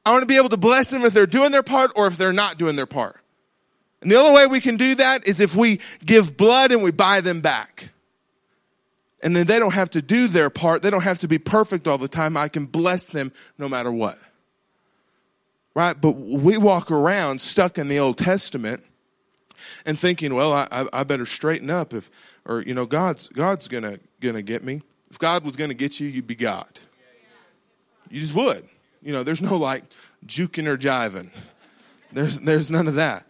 I 0.05 0.11
want 0.11 0.23
to 0.23 0.27
be 0.27 0.37
able 0.37 0.49
to 0.49 0.57
bless 0.57 0.89
them 0.89 1.03
if 1.03 1.13
they're 1.13 1.25
doing 1.25 1.51
their 1.51 1.63
part 1.63 1.91
or 1.95 2.07
if 2.07 2.17
they're 2.17 2.33
not 2.33 2.57
doing 2.57 2.75
their 2.75 2.85
part. 2.85 3.19
And 4.01 4.11
the 4.11 4.17
only 4.17 4.33
way 4.33 4.47
we 4.47 4.59
can 4.59 4.75
do 4.75 4.95
that 4.95 5.27
is 5.27 5.39
if 5.39 5.55
we 5.55 5.79
give 6.05 6.35
blood 6.35 6.73
and 6.73 6.83
we 6.83 6.91
buy 6.91 7.21
them 7.21 7.39
back. 7.39 7.89
And 9.21 9.33
then 9.33 9.47
they 9.47 9.59
don't 9.59 9.73
have 9.73 9.91
to 9.91 10.01
do 10.01 10.27
their 10.27 10.49
part. 10.49 10.81
They 10.81 10.89
don't 10.89 11.03
have 11.03 11.19
to 11.19 11.29
be 11.29 11.37
perfect 11.37 11.87
all 11.87 11.97
the 11.97 12.09
time. 12.09 12.35
I 12.35 12.49
can 12.49 12.65
bless 12.65 13.05
them 13.05 13.31
no 13.57 13.69
matter 13.69 13.89
what. 13.89 14.19
Right? 15.73 15.99
But 15.99 16.17
we 16.17 16.57
walk 16.57 16.91
around 16.91 17.39
stuck 17.39 17.77
in 17.77 17.87
the 17.87 17.99
Old 17.99 18.17
Testament 18.17 18.83
and 19.85 19.97
thinking, 19.97 20.33
well, 20.33 20.53
I, 20.53 20.85
I 20.91 21.03
better 21.03 21.25
straighten 21.25 21.69
up 21.69 21.93
if, 21.93 22.09
or, 22.45 22.61
you 22.61 22.73
know, 22.73 22.85
God's, 22.85 23.29
God's 23.29 23.67
gonna, 23.67 23.99
gonna 24.19 24.41
get 24.41 24.63
me. 24.63 24.81
If 25.09 25.19
God 25.19 25.43
was 25.43 25.55
gonna 25.55 25.73
get 25.73 25.99
you, 25.99 26.07
you'd 26.07 26.27
be 26.27 26.35
God. 26.35 26.67
You 28.09 28.19
just 28.19 28.35
would. 28.35 28.67
You 29.01 29.11
know, 29.11 29.23
there's 29.23 29.41
no 29.41 29.57
like 29.57 29.83
juking 30.25 30.67
or 30.67 30.77
jiving. 30.77 31.29
There's, 32.11 32.39
there's 32.39 32.69
none 32.69 32.87
of 32.87 32.95
that. 32.95 33.25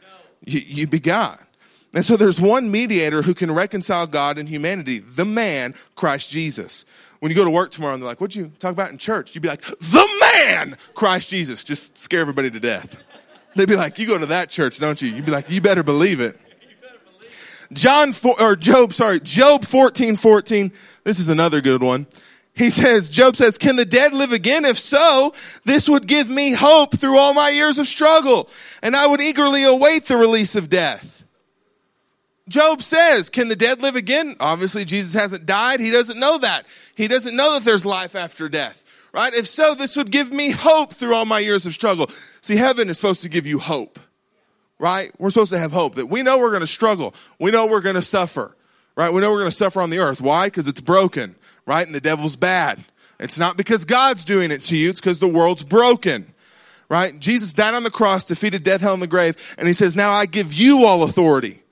You, 0.46 0.60
you'd 0.66 0.90
be 0.90 1.00
God. 1.00 1.40
And 1.94 2.04
so 2.04 2.18
there's 2.18 2.42
one 2.42 2.72
mediator 2.72 3.22
who 3.22 3.34
can 3.34 3.52
reconcile 3.52 4.08
God 4.08 4.38
and 4.38 4.50
humanity, 4.50 5.00
the 5.00 5.26
man, 5.26 5.76
Christ 5.96 6.32
Jesus. 6.32 6.86
When 7.20 7.30
you 7.30 7.36
go 7.36 7.46
to 7.46 7.52
work 7.52 7.72
tomorrow 7.72 7.94
and 7.94 8.02
they're 8.02 8.10
like, 8.10 8.20
what'd 8.20 8.36
you 8.36 8.52
talk 8.60 8.72
about 8.72 8.92
in 8.92 8.98
church? 8.98 9.36
You'd 9.36 9.42
be 9.42 9.48
like, 9.48 9.62
the 9.62 10.08
man, 10.20 10.76
Christ 10.96 11.30
Jesus. 11.30 11.64
Just 11.64 11.98
scare 11.98 12.20
everybody 12.20 12.52
to 12.52 12.60
death. 12.60 12.98
They'd 13.56 13.68
be 13.68 13.76
like, 13.76 14.00
you 14.00 14.08
go 14.08 14.18
to 14.18 14.26
that 14.28 14.50
church, 14.50 14.80
don't 14.80 15.02
you? 15.02 15.10
You'd 15.10 15.26
be 15.26 15.32
like, 15.32 15.50
you 15.50 15.62
better 15.62 15.84
believe 15.84 16.20
it. 16.20 16.40
John, 17.72 18.14
four, 18.14 18.40
or 18.40 18.56
Job, 18.56 18.94
sorry, 18.94 19.20
Job 19.20 19.66
14, 19.66 20.16
14. 20.16 20.72
This 21.04 21.20
is 21.20 21.30
another 21.30 21.62
good 21.62 21.82
one. 21.82 22.08
He 22.56 22.70
says, 22.70 23.10
Job 23.10 23.36
says, 23.36 23.58
can 23.58 23.78
the 23.78 23.86
dead 23.86 24.14
live 24.14 24.32
again? 24.32 24.64
If 24.64 24.78
so, 24.78 25.34
this 25.66 25.90
would 25.90 26.06
give 26.08 26.30
me 26.30 26.54
hope 26.54 26.96
through 26.96 27.18
all 27.18 27.34
my 27.34 27.50
years 27.50 27.80
of 27.80 27.88
struggle, 27.88 28.48
and 28.84 28.96
I 28.96 29.08
would 29.08 29.22
eagerly 29.22 29.64
await 29.64 30.06
the 30.06 30.18
release 30.18 30.56
of 30.56 30.70
death. 30.70 31.26
Job 32.48 32.84
says, 32.84 33.30
can 33.30 33.48
the 33.48 33.56
dead 33.56 33.82
live 33.82 33.96
again? 33.96 34.36
Obviously, 34.40 34.86
Jesus 34.86 35.14
hasn't 35.14 35.48
died. 35.48 35.80
He 35.80 35.90
doesn't 35.90 36.20
know 36.20 36.38
that. 36.40 36.64
He 36.94 37.08
doesn't 37.08 37.36
know 37.36 37.56
that 37.56 37.64
there's 37.64 37.86
life 37.86 38.16
after 38.16 38.48
death, 38.50 38.83
right? 39.14 39.34
If 39.34 39.48
so, 39.48 39.76
this 39.76 39.96
would 39.96 40.12
give 40.12 40.32
me 40.32 40.52
hope 40.52 40.94
through 40.94 41.14
all 41.14 41.26
my 41.26 41.40
years 41.40 41.66
of 41.66 41.74
struggle. 41.74 42.10
See, 42.42 42.56
heaven 42.56 42.90
is 42.90 42.98
supposed 42.98 43.22
to 43.22 43.30
give 43.30 43.48
you 43.48 43.60
hope 43.60 44.00
right? 44.84 45.14
We're 45.18 45.30
supposed 45.30 45.54
to 45.54 45.60
have 45.60 45.72
hope 45.72 45.96
that 45.96 46.08
we 46.08 46.24
know 46.24 46.40
we're 46.40 46.50
going 46.50 46.60
to 46.60 46.68
struggle. 46.68 47.16
We 47.40 47.52
know 47.52 47.68
we're 47.68 47.80
going 47.80 47.96
to 47.96 48.02
suffer, 48.02 48.54
right? 48.98 49.14
We 49.14 49.22
know 49.22 49.32
we're 49.32 49.40
going 49.40 49.50
to 49.50 49.56
suffer 49.56 49.82
on 49.82 49.90
the 49.90 50.00
earth. 50.00 50.20
Why? 50.20 50.48
Because 50.48 50.68
it's 50.68 50.82
broken, 50.82 51.36
right? 51.66 51.86
And 51.86 51.96
the 51.96 52.02
devil's 52.02 52.36
bad. 52.36 52.84
It's 53.18 53.40
not 53.40 53.56
because 53.56 53.86
God's 53.86 54.26
doing 54.26 54.52
it 54.52 54.62
to 54.64 54.76
you, 54.76 54.90
it's 54.90 55.00
because 55.00 55.20
the 55.20 55.28
world's 55.28 55.64
broken, 55.64 56.34
right? 56.90 57.18
Jesus 57.18 57.54
died 57.54 57.76
on 57.76 57.84
the 57.84 57.92
cross, 57.92 58.26
defeated 58.26 58.64
death, 58.64 58.82
hell, 58.82 58.94
and 58.94 59.02
the 59.02 59.08
grave, 59.08 59.56
and 59.58 59.70
he 59.70 59.74
says, 59.74 59.96
Now 59.96 60.12
I 60.12 60.26
give 60.26 60.52
you 60.52 60.84
all 60.86 61.04
authority. 61.04 61.64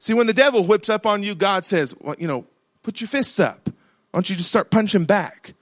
See, 0.00 0.14
when 0.14 0.26
the 0.26 0.32
devil 0.32 0.64
whips 0.64 0.88
up 0.88 1.06
on 1.06 1.22
you, 1.22 1.36
God 1.36 1.64
says, 1.64 1.94
well, 2.00 2.16
you 2.18 2.26
know, 2.26 2.46
put 2.82 3.02
your 3.02 3.08
fists 3.08 3.38
up. 3.38 3.60
Why 3.66 3.72
don't 4.14 4.30
you 4.30 4.34
just 4.34 4.48
start 4.48 4.70
punching 4.70 5.04
back? 5.04 5.52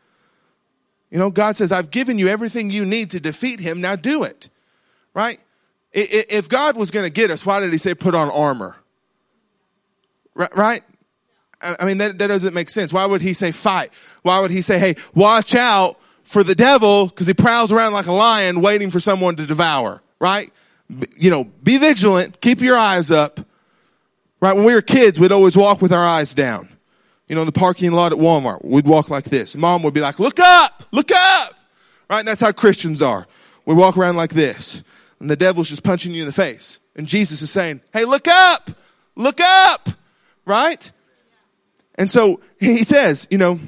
You 1.10 1.18
know, 1.18 1.30
God 1.30 1.56
says, 1.56 1.72
I've 1.72 1.90
given 1.90 2.18
you 2.18 2.28
everything 2.28 2.70
you 2.70 2.84
need 2.84 3.10
to 3.10 3.20
defeat 3.20 3.60
him. 3.60 3.80
Now 3.80 3.96
do 3.96 4.24
it. 4.24 4.50
Right? 5.14 5.38
If 5.92 6.48
God 6.48 6.76
was 6.76 6.90
going 6.90 7.04
to 7.04 7.10
get 7.10 7.30
us, 7.30 7.46
why 7.46 7.60
did 7.60 7.72
he 7.72 7.78
say 7.78 7.94
put 7.94 8.14
on 8.14 8.30
armor? 8.30 8.76
Right? 10.54 10.82
I 11.60 11.84
mean, 11.84 11.98
that, 11.98 12.18
that 12.18 12.26
doesn't 12.28 12.54
make 12.54 12.70
sense. 12.70 12.92
Why 12.92 13.04
would 13.06 13.20
he 13.20 13.32
say 13.32 13.50
fight? 13.50 13.90
Why 14.22 14.40
would 14.40 14.50
he 14.50 14.60
say, 14.60 14.78
hey, 14.78 14.94
watch 15.14 15.54
out 15.54 15.98
for 16.22 16.44
the 16.44 16.54
devil 16.54 17.08
because 17.08 17.26
he 17.26 17.34
prowls 17.34 17.72
around 17.72 17.94
like 17.94 18.06
a 18.06 18.12
lion 18.12 18.60
waiting 18.60 18.90
for 18.90 19.00
someone 19.00 19.34
to 19.36 19.46
devour, 19.46 20.02
right? 20.20 20.52
You 21.16 21.30
know, 21.30 21.44
be 21.44 21.78
vigilant, 21.78 22.40
keep 22.40 22.60
your 22.60 22.76
eyes 22.76 23.10
up. 23.10 23.40
Right? 24.40 24.54
When 24.54 24.64
we 24.64 24.74
were 24.74 24.82
kids, 24.82 25.18
we'd 25.18 25.32
always 25.32 25.56
walk 25.56 25.82
with 25.82 25.92
our 25.92 26.06
eyes 26.06 26.32
down. 26.32 26.68
You 27.28 27.34
know, 27.34 27.42
in 27.42 27.46
the 27.46 27.52
parking 27.52 27.92
lot 27.92 28.12
at 28.12 28.18
Walmart, 28.18 28.64
we'd 28.64 28.86
walk 28.86 29.10
like 29.10 29.24
this. 29.24 29.56
Mom 29.56 29.82
would 29.82 29.94
be 29.94 30.00
like, 30.00 30.18
look 30.18 30.40
up, 30.40 30.84
look 30.92 31.10
up. 31.12 31.54
Right? 32.08 32.20
And 32.20 32.28
that's 32.28 32.40
how 32.40 32.52
Christians 32.52 33.02
are. 33.02 33.26
We 33.66 33.74
walk 33.74 33.98
around 33.98 34.16
like 34.16 34.32
this 34.32 34.82
and 35.20 35.30
the 35.30 35.36
devil's 35.36 35.68
just 35.68 35.82
punching 35.82 36.12
you 36.12 36.20
in 36.20 36.26
the 36.26 36.32
face. 36.32 36.78
And 36.96 37.06
Jesus 37.06 37.42
is 37.42 37.50
saying, 37.50 37.80
Hey, 37.92 38.04
look 38.04 38.28
up, 38.28 38.70
look 39.16 39.40
up, 39.40 39.88
right? 40.44 40.90
And 41.96 42.10
so 42.10 42.40
he 42.60 42.84
says, 42.84 43.26
you 43.30 43.38
know, 43.38 43.58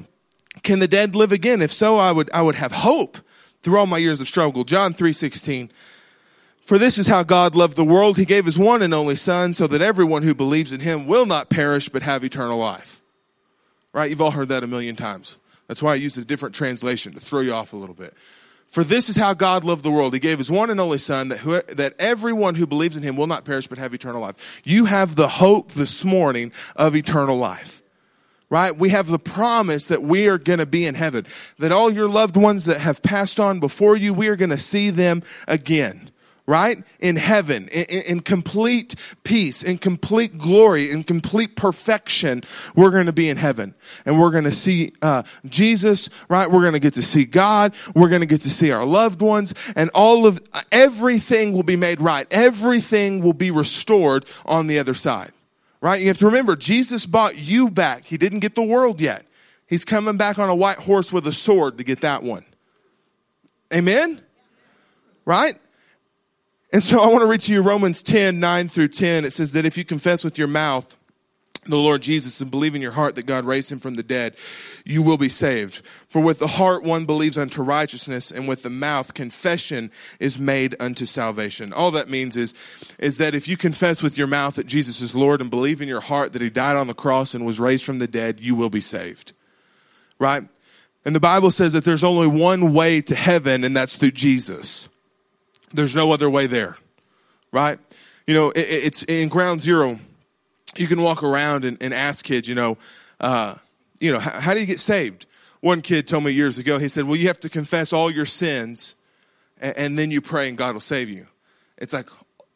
can 0.63 0.79
the 0.79 0.89
dead 0.89 1.15
live 1.15 1.33
again? 1.33 1.63
If 1.63 1.73
so, 1.73 1.97
I 1.97 2.13
would, 2.13 2.31
I 2.33 2.43
would 2.43 2.55
have 2.55 2.73
hope 2.73 3.19
through 3.63 3.79
all 3.79 3.87
my 3.87 3.99
years 3.99 4.21
of 4.21 4.29
struggle. 4.29 4.65
John 4.65 4.95
3:16. 4.95 5.71
For 6.63 6.79
this 6.79 6.99
is 6.99 7.09
how 7.09 7.25
God 7.25 7.57
loved 7.57 7.77
the 7.77 7.85
world. 7.85 8.17
He 8.17 8.25
gave 8.25 8.45
his 8.45 8.57
one 8.57 8.81
and 8.81 8.95
only 8.95 9.17
son 9.17 9.55
so 9.55 9.67
that 9.67 9.83
everyone 9.83 10.23
who 10.23 10.35
believes 10.35 10.71
in 10.71 10.79
him 10.79 11.07
will 11.07 11.27
not 11.27 11.51
perish 11.51 11.89
but 11.89 12.03
have 12.03 12.23
eternal 12.23 12.59
life. 12.59 13.00
Right? 13.93 14.11
You've 14.11 14.21
all 14.21 14.31
heard 14.31 14.49
that 14.49 14.63
a 14.63 14.67
million 14.67 14.97
times. 14.97 15.39
That's 15.67 15.83
why 15.83 15.93
I 15.93 15.97
used 15.97 16.19
a 16.19 16.25
different 16.25 16.55
translation 16.55 17.13
to 17.13 17.21
throw 17.21 17.41
you 17.41 17.53
off 17.53 17.73
a 17.73 17.77
little 17.77 17.95
bit. 17.95 18.15
For 18.71 18.85
this 18.85 19.09
is 19.09 19.17
how 19.17 19.35
God 19.35 19.65
loved 19.65 19.85
the 19.85 19.91
world. 19.91 20.15
He 20.15 20.21
gave 20.21 20.39
his 20.39 20.51
one 20.51 20.71
and 20.71 20.81
only 20.81 20.99
son 20.99 21.29
that, 21.29 21.39
who, 21.39 21.61
that 21.63 21.95
everyone 21.99 22.55
who 22.55 22.67
believes 22.67 22.97
in 22.97 23.03
him 23.03 23.17
will 23.17 23.27
not 23.27 23.45
perish 23.45 23.67
but 23.67 23.79
have 23.79 23.93
eternal 23.95 24.21
life. 24.21 24.61
You 24.65 24.85
have 24.85 25.17
the 25.17 25.29
hope 25.29 25.73
this 25.73 26.05
morning 26.05 26.53
of 26.77 26.95
eternal 26.95 27.37
life. 27.37 27.83
Right? 28.49 28.77
We 28.77 28.91
have 28.91 29.09
the 29.09 29.19
promise 29.19 29.89
that 29.89 30.03
we 30.03 30.29
are 30.29 30.39
going 30.39 30.59
to 30.59 30.67
be 30.67 30.87
in 30.87 30.95
heaven. 30.95 31.27
That 31.59 31.73
all 31.73 31.91
your 31.91 32.09
loved 32.09 32.37
ones 32.37 32.65
that 32.65 32.81
have 32.81 33.03
passed 33.03 33.39
on 33.39 33.61
before 33.61 33.97
you, 33.97 34.13
we 34.13 34.29
are 34.29 34.37
going 34.37 34.51
to 34.51 34.59
see 34.59 34.91
them 34.91 35.23
again 35.47 36.10
right? 36.51 36.83
In 36.99 37.15
heaven, 37.15 37.69
in, 37.69 38.03
in, 38.09 38.21
complete 38.21 38.97
peace, 39.23 39.63
in 39.63 39.79
complete 39.79 40.37
glory, 40.37 40.91
in 40.91 41.05
complete 41.05 41.55
perfection, 41.55 42.43
we're 42.75 42.91
going 42.91 43.07
to 43.07 43.13
be 43.13 43.29
in 43.29 43.37
heaven. 43.37 43.73
And 44.05 44.21
we're 44.21 44.33
going 44.33 44.45
to 44.45 44.51
see 44.53 44.93
uh, 45.01 45.23
Jesus, 45.47 46.11
right? 46.29 46.51
We're 46.51 46.63
going 46.63 46.73
to 46.73 46.81
get 46.81 46.95
to 46.95 47.03
see 47.03 47.25
God. 47.25 47.73
We're 47.95 48.09
going 48.09 48.23
to 48.23 48.27
get 48.27 48.41
to 48.41 48.51
see 48.51 48.73
our 48.73 48.85
loved 48.85 49.23
ones. 49.23 49.55
And 49.77 49.91
all 49.95 50.27
of 50.27 50.41
everything 50.73 51.53
will 51.53 51.63
be 51.63 51.77
made 51.77 52.01
right. 52.01 52.27
Everything 52.33 53.23
will 53.23 53.33
be 53.33 53.53
restored 53.53 54.27
on 54.45 54.67
the 54.67 54.81
other 54.81 54.95
side, 54.95 55.31
right? 55.81 56.01
You 56.01 56.09
have 56.09 56.19
to 56.19 56.27
remember, 56.27 56.57
Jesus 56.57 57.07
bought 57.07 57.41
you 57.41 57.71
back. 57.71 58.07
He 58.07 58.17
didn't 58.17 58.41
get 58.41 58.57
the 58.57 58.65
world 58.65 59.01
yet. 59.01 59.25
He's 59.69 59.85
coming 59.85 60.17
back 60.17 60.41
on 60.41 60.49
a 60.49 60.55
white 60.57 60.79
horse 60.79 61.13
with 61.13 61.29
a 61.29 61.33
sword 61.33 61.79
to 61.79 61.85
get 61.85 62.01
that 62.01 62.25
one. 62.25 62.45
Amen? 63.73 64.21
Right? 65.25 65.55
And 66.73 66.83
so 66.83 67.01
I 67.01 67.09
want 67.09 67.23
to 67.23 67.27
read 67.27 67.41
to 67.41 67.53
you 67.53 67.63
Romans 67.63 68.01
10, 68.01 68.39
9 68.39 68.69
through 68.69 68.89
10. 68.89 69.25
It 69.25 69.33
says 69.33 69.51
that 69.53 69.65
if 69.65 69.77
you 69.77 69.85
confess 69.85 70.23
with 70.23 70.39
your 70.39 70.47
mouth 70.47 70.97
the 71.65 71.77
Lord 71.77 72.01
Jesus 72.01 72.41
and 72.41 72.49
believe 72.51 72.77
in 72.77 72.81
your 72.81 72.93
heart 72.93 73.17
that 73.17 73.27
God 73.27 73.45
raised 73.45 73.73
him 73.73 73.81
from 73.81 73.97
the 73.97 74.05
dead, 74.05 74.37
you 74.85 75.03
will 75.03 75.19
be 75.19 75.29
saved. 75.29 75.83
For 76.09 76.23
with 76.23 76.39
the 76.39 76.47
heart 76.47 76.85
one 76.85 77.07
believes 77.07 77.37
unto 77.37 77.61
righteousness, 77.61 78.31
and 78.31 78.47
with 78.47 78.63
the 78.63 78.71
mouth 78.71 79.15
confession 79.15 79.91
is 80.21 80.39
made 80.39 80.77
unto 80.79 81.07
salvation. 81.07 81.73
All 81.73 81.91
that 81.91 82.09
means 82.09 82.37
is, 82.37 82.55
is 83.01 83.19
that 83.19 83.35
if 83.35 83.49
you 83.49 83.57
confess 83.57 84.01
with 84.01 84.17
your 84.17 84.29
mouth 84.29 84.55
that 84.55 84.69
Jesus 84.69 85.01
is 85.01 85.17
Lord 85.17 85.41
and 85.41 85.51
believe 85.51 85.83
in 85.83 85.89
your 85.89 86.01
heart 86.01 86.33
that 86.35 86.43
he 86.43 86.51
died 86.51 86.77
on 86.77 86.87
the 86.87 86.95
cross 86.95 87.35
and 87.35 87.45
was 87.45 87.59
raised 87.59 87.85
from 87.85 87.99
the 87.99 88.07
dead, 88.07 88.41
you 88.41 88.55
will 88.55 88.71
be 88.71 88.81
saved. 88.81 89.33
Right? 90.21 90.45
And 91.05 91.17
the 91.17 91.21
Bible 91.21 91.51
says 91.51 91.73
that 91.73 91.85
there's 91.85 92.05
only 92.05 92.29
one 92.29 92.73
way 92.73 93.01
to 93.03 93.15
heaven, 93.17 93.65
and 93.65 93.77
that's 93.77 93.97
through 93.97 94.13
Jesus 94.13 94.89
There's 95.73 95.95
no 95.95 96.13
other 96.13 96.29
way 96.29 96.47
there, 96.47 96.77
right? 97.53 97.79
You 98.27 98.35
know, 98.35 98.51
it, 98.51 98.61
it's 98.61 99.03
in 99.05 99.29
ground 99.29 99.61
zero. 99.61 99.99
You 100.77 100.87
can 100.87 101.01
walk 101.01 101.23
around 101.23 101.65
and, 101.65 101.83
and 101.83 101.93
ask 101.95 102.25
kids, 102.25 102.49
you 102.49 102.55
know, 102.55 102.79
uh, 103.21 103.55
you 103.99 104.13
know, 104.13 104.19
how, 104.19 104.41
how 104.41 104.55
do 104.55 104.61
you 104.61 104.67
get 104.67 104.81
saved? 104.81 105.27
One 105.61 105.83
kid 105.83 106.07
told 106.07 106.25
me 106.25 106.33
years 106.33 106.59
ago, 106.59 106.79
he 106.79 106.89
said, 106.89 107.05
well, 107.05 107.17
you 107.17 107.29
have 107.29 107.41
to 107.41 107.49
confess 107.49 107.93
all 107.93 108.11
your 108.11 108.25
sins 108.25 108.95
and, 109.61 109.77
and 109.77 109.99
then 109.99 110.11
you 110.11 110.21
pray 110.21 110.49
and 110.49 110.57
God 110.57 110.75
will 110.75 110.81
save 110.81 111.11
you. 111.11 111.27
It's 111.77 111.93
like, 111.93 112.09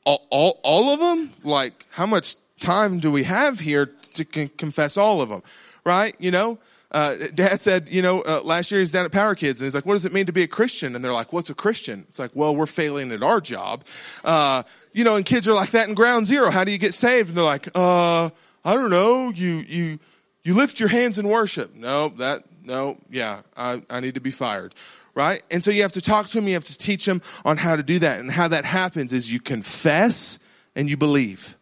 all, 0.05 0.27
all, 0.31 0.61
all 0.63 0.93
of 0.93 1.01
them? 1.01 1.33
Like, 1.43 1.87
how 1.91 2.07
much 2.07 2.37
time 2.61 2.99
do 2.99 3.11
we 3.11 3.25
have 3.25 3.61
here 3.61 3.87
to 3.87 4.25
con- 4.25 4.51
confess 4.57 4.97
all 4.97 5.21
of 5.21 5.29
them? 5.29 5.43
Right? 5.85 6.15
You 6.19 6.31
know? 6.31 6.59
Uh, 6.95 7.17
Dad 7.35 7.61
said, 7.61 7.89
you 7.89 8.01
know, 8.01 8.23
uh, 8.27 8.41
last 8.45 8.71
year 8.71 8.79
he's 8.81 8.93
down 8.93 9.05
at 9.05 9.11
Power 9.11 9.35
Kids, 9.35 9.61
and 9.61 9.67
he's 9.67 9.75
like, 9.75 9.85
"What 9.85 9.95
does 9.95 10.05
it 10.05 10.15
mean 10.15 10.27
to 10.27 10.33
be 10.33 10.45
a 10.45 10.47
Christian?" 10.47 10.95
And 10.95 11.05
they're 11.05 11.13
like, 11.13 11.33
"What's 11.33 11.51
a 11.51 11.55
Christian?" 11.55 12.05
It's 12.09 12.21
like, 12.21 12.31
"Well, 12.35 12.55
we're 12.55 12.67
failing 12.67 13.11
at 13.11 13.23
our 13.23 13.41
job." 13.41 13.85
Uh, 14.25 14.63
you 14.93 15.03
know, 15.03 15.17
and 15.17 15.27
kids 15.27 15.49
are 15.49 15.55
like 15.55 15.73
that 15.73 15.89
in 15.89 15.95
Ground 15.95 16.29
Zero. 16.29 16.51
How 16.51 16.63
do 16.63 16.71
you 16.71 16.79
get 16.79 16.95
saved? 16.95 17.31
And 17.31 17.37
they're 17.37 17.45
like, 17.45 17.69
"Uh, 17.75 18.31
I 18.65 18.75
don't 18.75 18.91
know. 18.91 19.31
You 19.31 19.65
you 19.67 19.99
you 20.45 20.55
lift 20.55 20.79
your 20.79 20.89
hands 20.89 21.19
in 21.19 21.29
worship." 21.29 21.75
No, 21.75 22.11
that 22.11 22.45
no, 22.65 22.97
yeah, 23.11 23.43
I 23.57 23.83
I 23.91 23.99
need 23.99 24.15
to 24.15 24.21
be 24.21 24.31
fired 24.31 24.73
right? 25.17 25.43
And 25.53 25.63
so 25.63 25.71
you 25.71 25.83
have 25.83 25.93
to 25.93 26.01
talk 26.01 26.27
to 26.27 26.33
them, 26.35 26.49
you 26.49 26.55
have 26.55 26.65
to 26.65 26.77
teach 26.77 27.05
them 27.05 27.23
on 27.45 27.57
how 27.57 27.77
to 27.77 27.83
do 27.83 28.01
that. 28.01 28.21
And 28.21 28.31
how 28.31 28.49
that 28.49 28.65
happens 28.65 29.13
is 29.13 29.33
you 29.33 29.41
confess 29.41 30.39
and 30.75 30.91
you 30.91 30.97
believe. 30.97 31.57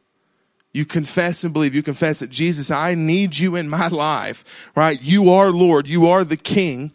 You 0.72 0.86
confess 0.86 1.44
and 1.44 1.52
believe. 1.52 1.74
You 1.74 1.82
confess 1.82 2.20
that 2.20 2.30
Jesus, 2.30 2.70
I 2.70 2.94
need 2.94 3.38
you 3.38 3.56
in 3.56 3.68
my 3.68 3.88
life, 3.88 4.72
right? 4.74 5.00
You 5.00 5.30
are 5.30 5.50
Lord. 5.50 5.86
You 5.86 6.06
are 6.06 6.24
the 6.24 6.36
King, 6.36 6.92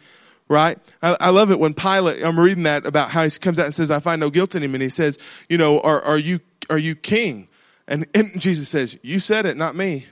right? 0.47 0.79
I, 1.01 1.15
I, 1.19 1.29
love 1.29 1.51
it 1.51 1.59
when 1.59 1.75
Pilate, 1.75 2.23
I'm 2.23 2.39
reading 2.39 2.63
that 2.63 2.87
about 2.87 3.11
how 3.11 3.23
he 3.23 3.29
comes 3.37 3.59
out 3.59 3.65
and 3.65 3.73
says, 3.73 3.91
I 3.91 3.99
find 3.99 4.19
no 4.19 4.31
guilt 4.31 4.55
in 4.55 4.63
him. 4.63 4.73
And 4.73 4.81
he 4.81 4.89
says, 4.89 5.19
you 5.47 5.57
know, 5.57 5.79
are, 5.81 6.01
are 6.01 6.17
you, 6.17 6.39
are 6.69 6.79
you 6.79 6.95
king? 6.95 7.47
And, 7.87 8.07
and 8.15 8.39
Jesus 8.39 8.67
says, 8.67 8.97
you 9.03 9.19
said 9.19 9.45
it, 9.45 9.57
not 9.57 9.75
me. 9.75 10.07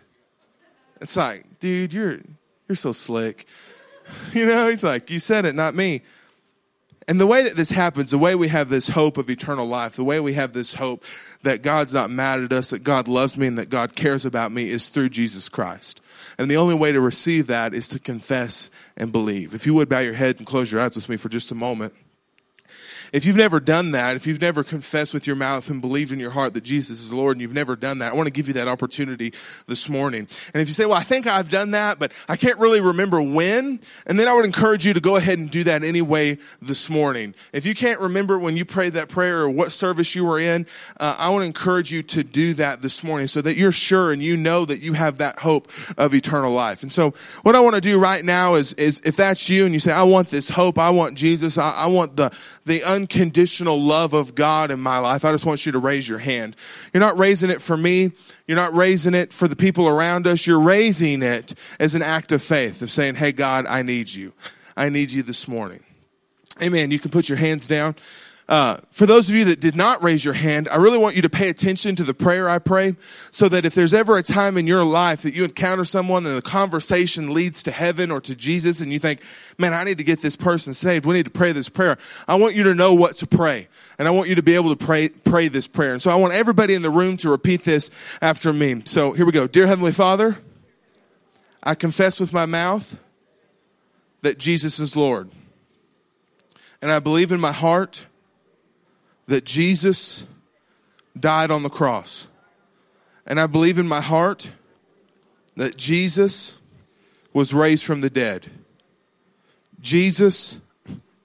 It's 1.01 1.17
like, 1.17 1.59
dude, 1.59 1.91
you're, 1.91 2.19
you're 2.67 2.75
so 2.75 2.91
slick. 2.91 3.47
You 4.33 4.45
know, 4.45 4.69
he's 4.69 4.83
like, 4.83 5.09
you 5.09 5.19
said 5.19 5.45
it, 5.45 5.55
not 5.55 5.73
me. 5.73 6.03
And 7.07 7.19
the 7.19 7.27
way 7.27 7.43
that 7.43 7.55
this 7.55 7.69
happens, 7.69 8.09
the 8.09 8.17
way 8.17 8.33
we 8.33 8.47
have 8.47 8.69
this 8.69 8.87
hope 8.87 9.17
of 9.17 9.29
eternal 9.29 9.67
life, 9.67 9.95
the 9.95 10.03
way 10.03 10.19
we 10.19 10.33
have 10.33 10.53
this 10.53 10.73
hope 10.73 11.03
that 11.43 11.61
God's 11.61 11.93
not 11.93 12.09
mad 12.09 12.41
at 12.41 12.51
us, 12.51 12.71
that 12.71 12.83
God 12.83 13.07
loves 13.07 13.37
me, 13.37 13.45
and 13.45 13.59
that 13.59 13.69
God 13.69 13.95
cares 13.95 14.25
about 14.25 14.51
me 14.51 14.69
is 14.69 14.89
through 14.89 15.09
Jesus 15.09 15.47
Christ. 15.47 16.01
And 16.39 16.49
the 16.49 16.57
only 16.57 16.75
way 16.75 16.91
to 16.91 16.99
receive 16.99 17.47
that 17.47 17.75
is 17.75 17.87
to 17.89 17.99
confess 17.99 18.71
and 18.97 19.11
believe. 19.11 19.53
If 19.53 19.67
you 19.67 19.75
would 19.75 19.87
bow 19.87 19.99
your 19.99 20.15
head 20.15 20.37
and 20.37 20.47
close 20.47 20.71
your 20.71 20.81
eyes 20.81 20.95
with 20.95 21.07
me 21.07 21.17
for 21.17 21.29
just 21.29 21.51
a 21.51 21.55
moment. 21.55 21.93
If 23.15 23.23
you've 23.23 23.37
never 23.37 23.61
done 23.61 23.91
that, 23.91 24.17
if 24.17 24.27
you've 24.27 24.41
never 24.41 24.61
confessed 24.61 25.13
with 25.13 25.25
your 25.25 25.37
mouth 25.37 25.69
and 25.69 25.79
believed 25.79 26.11
in 26.11 26.19
your 26.19 26.31
heart 26.31 26.53
that 26.53 26.65
Jesus 26.65 26.99
is 26.99 27.13
Lord 27.13 27.37
and 27.37 27.41
you've 27.41 27.53
never 27.53 27.77
done 27.77 27.99
that, 27.99 28.11
I 28.11 28.15
want 28.17 28.27
to 28.27 28.33
give 28.33 28.49
you 28.49 28.53
that 28.55 28.67
opportunity 28.67 29.33
this 29.67 29.87
morning. 29.87 30.27
And 30.53 30.61
if 30.61 30.67
you 30.67 30.73
say, 30.73 30.85
well, 30.85 30.95
I 30.95 31.03
think 31.03 31.25
I've 31.25 31.49
done 31.49 31.71
that, 31.71 31.97
but 31.97 32.11
I 32.27 32.35
can't 32.35 32.59
really 32.59 32.81
remember 32.81 33.21
when, 33.21 33.79
and 34.05 34.19
then 34.19 34.27
I 34.27 34.33
would 34.33 34.43
encourage 34.43 34.85
you 34.85 34.93
to 34.93 34.99
go 34.99 35.15
ahead 35.15 35.37
and 35.37 35.49
do 35.49 35.63
that 35.63 35.81
anyway 35.81 36.37
this 36.61 36.89
morning. 36.89 37.35
If 37.53 37.65
you 37.65 37.73
can't 37.73 38.01
remember 38.01 38.37
when 38.37 38.57
you 38.57 38.65
prayed 38.65 38.91
that 38.93 39.07
prayer 39.07 39.43
or 39.43 39.49
what 39.49 39.71
service 39.71 40.13
you 40.13 40.25
were 40.25 40.41
in, 40.41 40.65
uh, 40.99 41.15
I 41.17 41.29
want 41.29 41.43
to 41.43 41.47
encourage 41.47 41.93
you 41.93 42.03
to 42.03 42.21
do 42.21 42.53
that 42.55 42.81
this 42.81 43.01
morning 43.01 43.29
so 43.29 43.41
that 43.43 43.55
you're 43.55 43.71
sure 43.71 44.11
and 44.11 44.21
you 44.21 44.35
know 44.35 44.65
that 44.65 44.81
you 44.81 44.91
have 44.91 45.19
that 45.19 45.39
hope 45.39 45.71
of 45.97 46.13
eternal 46.13 46.51
life. 46.51 46.83
And 46.83 46.91
so 46.91 47.13
what 47.43 47.55
I 47.55 47.61
want 47.61 47.75
to 47.75 47.81
do 47.81 47.97
right 47.97 48.25
now 48.25 48.55
is, 48.55 48.73
is 48.73 48.99
if 49.05 49.15
that's 49.15 49.47
you 49.47 49.63
and 49.63 49.73
you 49.73 49.79
say, 49.79 49.93
I 49.93 50.03
want 50.03 50.27
this 50.27 50.49
hope, 50.49 50.77
I 50.77 50.89
want 50.89 51.15
Jesus, 51.15 51.57
I, 51.57 51.71
I 51.71 51.87
want 51.87 52.17
the, 52.17 52.35
the 52.65 52.83
unconditional 52.83 53.79
love 53.79 54.13
of 54.13 54.35
God 54.35 54.71
in 54.71 54.79
my 54.79 54.97
life, 54.97 55.23
I 55.23 55.31
just 55.31 55.45
want 55.45 55.65
you 55.65 55.71
to 55.73 55.79
raise 55.79 56.09
your 56.09 56.17
hand. 56.17 56.55
You're 56.93 57.01
not 57.01 57.17
raising 57.17 57.49
it 57.49 57.61
for 57.61 57.77
me. 57.77 58.11
You're 58.47 58.57
not 58.57 58.73
raising 58.73 59.13
it 59.13 59.31
for 59.31 59.47
the 59.47 59.55
people 59.55 59.87
around 59.87 60.27
us. 60.27 60.47
You're 60.47 60.59
raising 60.59 61.21
it 61.21 61.53
as 61.79 61.95
an 61.95 62.01
act 62.01 62.31
of 62.31 62.41
faith 62.41 62.81
of 62.81 62.89
saying, 62.89 63.15
Hey, 63.15 63.31
God, 63.31 63.65
I 63.67 63.83
need 63.83 64.11
you. 64.11 64.33
I 64.75 64.89
need 64.89 65.11
you 65.11 65.23
this 65.23 65.47
morning. 65.47 65.83
Amen. 66.61 66.91
You 66.91 66.99
can 66.99 67.11
put 67.11 67.29
your 67.29 67.37
hands 67.37 67.67
down. 67.67 67.95
Uh, 68.47 68.77
for 68.91 69.07
those 69.07 69.27
of 69.27 69.35
you 69.35 69.45
that 69.45 69.59
did 69.59 69.75
not 69.75 70.03
raise 70.03 70.23
your 70.23 70.35
hand, 70.35 70.67
I 70.69 70.75
really 70.75 70.99
want 70.99 71.15
you 71.15 71.23
to 71.23 71.29
pay 71.29 71.49
attention 71.49 71.95
to 71.95 72.03
the 72.03 72.13
prayer 72.13 72.47
I 72.47 72.59
pray 72.59 72.95
so 73.31 73.49
that 73.49 73.65
if 73.65 73.73
there's 73.73 73.93
ever 73.93 74.17
a 74.19 74.23
time 74.23 74.55
in 74.57 74.67
your 74.67 74.83
life 74.83 75.23
that 75.23 75.33
you 75.33 75.43
encounter 75.45 75.83
someone 75.83 76.27
and 76.27 76.37
the 76.37 76.43
conversation 76.43 77.33
leads 77.33 77.63
to 77.63 77.71
heaven 77.71 78.11
or 78.11 78.21
to 78.21 78.35
Jesus 78.35 78.81
and 78.81 78.93
you 78.93 78.99
think, 78.99 79.21
man, 79.57 79.73
I 79.73 79.83
need 79.83 79.97
to 79.97 80.03
get 80.03 80.21
this 80.21 80.35
person 80.35 80.75
saved. 80.75 81.07
We 81.07 81.15
need 81.15 81.25
to 81.25 81.31
pray 81.31 81.53
this 81.53 81.69
prayer. 81.69 81.97
I 82.27 82.35
want 82.35 82.53
you 82.53 82.63
to 82.65 82.75
know 82.75 82.93
what 82.93 83.15
to 83.17 83.27
pray 83.27 83.67
and 83.97 84.07
I 84.07 84.11
want 84.11 84.29
you 84.29 84.35
to 84.35 84.43
be 84.43 84.53
able 84.53 84.75
to 84.75 84.85
pray, 84.85 85.09
pray 85.09 85.47
this 85.47 85.65
prayer. 85.65 85.93
And 85.93 86.01
so 86.01 86.11
I 86.11 86.15
want 86.15 86.33
everybody 86.33 86.75
in 86.75 86.83
the 86.83 86.91
room 86.91 87.17
to 87.17 87.31
repeat 87.31 87.63
this 87.63 87.89
after 88.21 88.53
me. 88.53 88.83
So 88.85 89.13
here 89.13 89.25
we 89.25 89.31
go. 89.31 89.47
Dear 89.47 89.65
Heavenly 89.65 89.91
Father, 89.91 90.37
I 91.63 91.73
confess 91.73 92.19
with 92.19 92.31
my 92.31 92.45
mouth 92.45 92.99
that 94.21 94.37
Jesus 94.37 94.79
is 94.79 94.95
Lord. 94.95 95.31
And 96.79 96.91
I 96.91 96.99
believe 96.99 97.31
in 97.31 97.39
my 97.39 97.51
heart 97.51 98.05
that 99.27 99.45
Jesus 99.45 100.27
died 101.19 101.51
on 101.51 101.63
the 101.63 101.69
cross. 101.69 102.27
And 103.25 103.39
I 103.39 103.47
believe 103.47 103.79
in 103.79 103.87
my 103.87 104.01
heart 104.01 104.51
that 105.55 105.77
Jesus 105.77 106.59
was 107.33 107.53
raised 107.53 107.83
from 107.83 108.01
the 108.01 108.09
dead. 108.09 108.47
Jesus, 109.81 110.59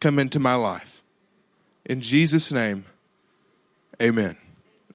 come 0.01 0.19
into 0.19 0.39
my 0.39 0.55
life. 0.55 1.03
In 1.87 2.01
Jesus' 2.01 2.53
name, 2.53 2.85
amen. 4.01 4.37